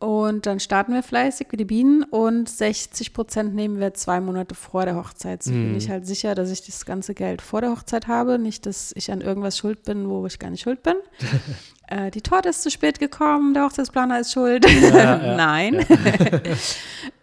Und 0.00 0.46
dann 0.46 0.60
starten 0.60 0.94
wir 0.94 1.02
fleißig 1.02 1.48
wie 1.50 1.58
die 1.58 1.66
Bienen 1.66 2.04
und 2.04 2.48
60 2.48 3.12
Prozent 3.12 3.54
nehmen 3.54 3.78
wir 3.80 3.92
zwei 3.92 4.18
Monate 4.18 4.54
vor 4.54 4.86
der 4.86 4.96
Hochzeit. 4.96 5.42
So 5.42 5.50
mm. 5.50 5.54
bin 5.54 5.70
mhm. 5.72 5.76
ich 5.76 5.90
halt 5.90 6.06
sicher, 6.06 6.34
dass 6.34 6.50
ich 6.50 6.64
das 6.64 6.86
ganze 6.86 7.12
Geld 7.12 7.42
vor 7.42 7.60
der 7.60 7.70
Hochzeit 7.70 8.06
habe. 8.06 8.38
Nicht, 8.38 8.64
dass 8.64 8.92
ich 8.96 9.12
an 9.12 9.20
irgendwas 9.20 9.58
schuld 9.58 9.82
bin, 9.82 10.08
wo 10.08 10.24
ich 10.24 10.38
gar 10.38 10.48
nicht 10.48 10.62
schuld 10.62 10.82
bin. 10.82 10.94
äh, 11.88 12.10
die 12.10 12.22
Torte 12.22 12.48
ist 12.48 12.62
zu 12.62 12.70
spät 12.70 12.98
gekommen, 12.98 13.52
der 13.52 13.64
Hochzeitsplaner 13.64 14.20
ist 14.20 14.32
schuld. 14.32 14.64
Ja, 14.64 14.88
ja, 14.96 15.16
Nein. 15.36 15.84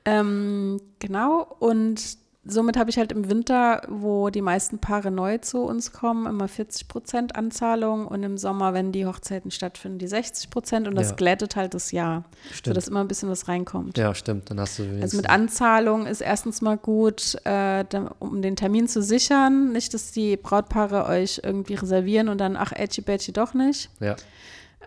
Ähm, 0.07 0.79
genau. 0.99 1.57
Und 1.59 2.17
somit 2.47 2.77
habe 2.77 2.89
ich 2.89 2.97
halt 2.97 3.11
im 3.11 3.29
Winter, 3.29 3.81
wo 3.87 4.29
die 4.29 4.41
meisten 4.41 4.79
Paare 4.79 5.11
neu 5.11 5.37
zu 5.37 5.59
uns 5.59 5.91
kommen, 5.91 6.25
immer 6.25 6.47
40 6.47 6.87
Prozent 6.87 7.35
Anzahlung 7.35 8.07
und 8.07 8.23
im 8.23 8.37
Sommer, 8.37 8.73
wenn 8.73 8.91
die 8.91 9.05
Hochzeiten 9.05 9.51
stattfinden, 9.51 9.99
die 9.99 10.07
60 10.07 10.49
Prozent 10.49 10.87
und 10.87 10.95
das 10.95 11.09
ja. 11.09 11.15
glättet 11.15 11.55
halt 11.55 11.73
das 11.73 11.91
Jahr, 11.91 12.23
stimmt. 12.51 12.65
sodass 12.65 12.87
immer 12.87 13.01
ein 13.01 13.07
bisschen 13.07 13.29
was 13.29 13.47
reinkommt. 13.47 13.97
Ja, 13.97 14.13
stimmt. 14.15 14.49
Dann 14.49 14.59
hast 14.59 14.79
du 14.79 14.83
also 15.01 15.17
mit 15.17 15.29
Anzahlung 15.29 16.05
ist 16.05 16.21
erstens 16.21 16.61
mal 16.61 16.77
gut, 16.77 17.35
äh, 17.43 17.85
um 18.19 18.41
den 18.41 18.55
Termin 18.55 18.87
zu 18.87 19.01
sichern, 19.01 19.71
nicht, 19.71 19.93
dass 19.93 20.11
die 20.11 20.37
Brautpaare 20.37 21.05
euch 21.05 21.41
irgendwie 21.43 21.75
reservieren 21.75 22.29
und 22.29 22.39
dann 22.39 22.55
ach 22.55 22.71
Edgy 22.71 23.01
Badgy 23.01 23.33
doch 23.33 23.53
nicht. 23.53 23.89
Ja. 23.99 24.15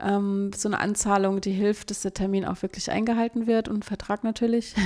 ähm, 0.01 0.51
so 0.57 0.69
eine 0.69 0.79
Anzahlung, 0.79 1.41
die 1.41 1.53
hilft, 1.53 1.91
dass 1.91 2.01
der 2.01 2.15
Termin 2.15 2.45
auch 2.45 2.63
wirklich 2.63 2.91
eingehalten 2.91 3.47
wird 3.47 3.69
und 3.69 3.85
Vertrag 3.85 4.25
natürlich. 4.25 4.75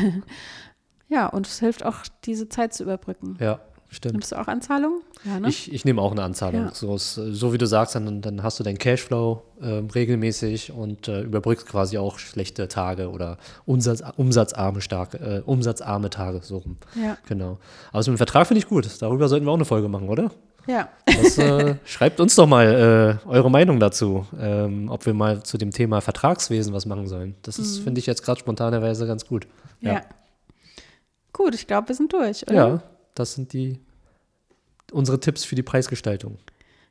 ja, 1.15 1.27
und 1.29 1.47
es 1.47 1.61
hilft 1.61 1.85
auch, 1.85 1.99
diese 2.25 2.49
Zeit 2.49 2.75
zu 2.75 2.83
überbrücken. 2.83 3.37
Ja, 3.41 3.61
stimmt. 3.89 4.15
Nimmst 4.15 4.33
du 4.33 4.37
auch 4.37 4.49
Anzahlungen? 4.49 5.01
Ja, 5.25 5.39
ne? 5.39 5.49
Ich, 5.49 5.73
ich 5.73 5.85
nehme 5.85 6.03
auch 6.03 6.11
eine 6.11 6.23
Anzahlung. 6.23 6.65
Ja. 6.65 6.75
So, 6.75 6.99
so, 6.99 7.53
wie 7.53 7.59
du 7.59 7.67
sagst, 7.67 7.95
dann, 7.95 8.21
dann 8.21 8.43
hast 8.43 8.59
du 8.59 8.65
deinen 8.65 8.79
Cashflow 8.79 9.43
äh, 9.61 9.67
regelmäßig 9.95 10.73
und 10.73 11.07
äh, 11.09 11.23
überbrückst 11.23 11.67
quasi 11.67 11.99
auch 11.99 12.19
schlechte 12.19 12.67
Tage 12.67 13.11
oder 13.11 13.39
Umsatz, 13.65 14.03
umsatzarme, 14.17 14.81
starke, 14.81 15.19
äh, 15.19 15.43
umsatzarme 15.47 16.11
Tage, 16.11 16.41
so 16.43 16.59
rum. 16.59 16.77
Ja. 17.01 17.17
Genau. 17.29 17.59
Aber 17.93 18.03
so 18.03 18.11
einen 18.11 18.19
Vertrag 18.19 18.49
finde 18.49 18.59
ich 18.59 18.69
gut. 18.69 18.89
Darüber 19.01 19.29
sollten 19.29 19.47
wir 19.47 19.53
auch 19.53 19.57
eine 19.57 19.65
Folge 19.65 19.89
machen, 19.89 20.09
oder? 20.09 20.31
Ja. 20.67 20.89
Das, 21.07 21.39
äh, 21.39 21.77
schreibt 21.85 22.21
uns 22.21 22.35
doch 22.35 22.47
mal 22.47 23.21
äh, 23.25 23.29
eure 23.29 23.51
Meinung 23.51 23.79
dazu, 23.79 24.27
ähm, 24.39 24.89
ob 24.91 25.07
wir 25.07 25.15
mal 25.15 25.43
zu 25.43 25.59
dem 25.59 25.71
Thema 25.71 26.01
Vertragswesen 26.01 26.73
was 26.73 26.87
machen 26.87 27.07
sollen. 27.07 27.35
Das 27.43 27.59
ist, 27.59 27.79
mhm. 27.79 27.85
finde 27.85 27.99
ich 28.01 28.07
jetzt 28.07 28.25
gerade 28.25 28.41
spontanerweise 28.41 29.07
ganz 29.07 29.27
gut. 29.27 29.47
Ja. 29.81 29.95
ja. 29.95 30.03
Gut, 31.35 31.55
ich 31.55 31.67
glaube, 31.67 31.89
wir 31.89 31.95
sind 31.95 32.13
durch, 32.13 32.43
oder? 32.45 32.55
Ja, 32.55 32.83
das 33.15 33.35
sind 33.35 33.53
die 33.53 33.79
unsere 34.93 35.21
Tipps 35.21 35.45
für 35.45 35.57
die 35.57 35.63
Preisgestaltung. 35.63 36.39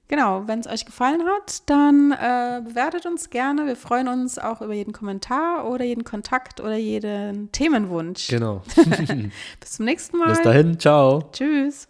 Genau, 0.10 0.43
wenn 0.47 0.60
es 0.60 0.67
euch 0.67 0.86
gefallen 0.86 1.23
hat, 1.25 1.67
dann 1.69 2.12
äh, 2.12 2.62
bewertet 2.63 3.06
uns 3.06 3.29
gerne. 3.29 3.65
Wir 3.65 3.77
freuen 3.77 4.10
uns 4.10 4.38
auch 4.38 4.62
über 4.62 4.73
jeden 4.73 4.91
Kommentar 4.91 5.67
oder 5.67 5.86
jeden 5.86 6.03
Kontakt 6.03 6.60
oder 6.60 6.75
jeden 6.75 7.51
Themenwunsch. 7.51 8.27
Genau. 8.27 8.62
Bis 9.60 9.71
zum 9.71 9.86
nächsten 9.86 10.17
Mal. 10.17 10.29
Bis 10.29 10.41
dahin, 10.41 10.77
ciao. 10.77 11.29
Tschüss. 11.32 11.88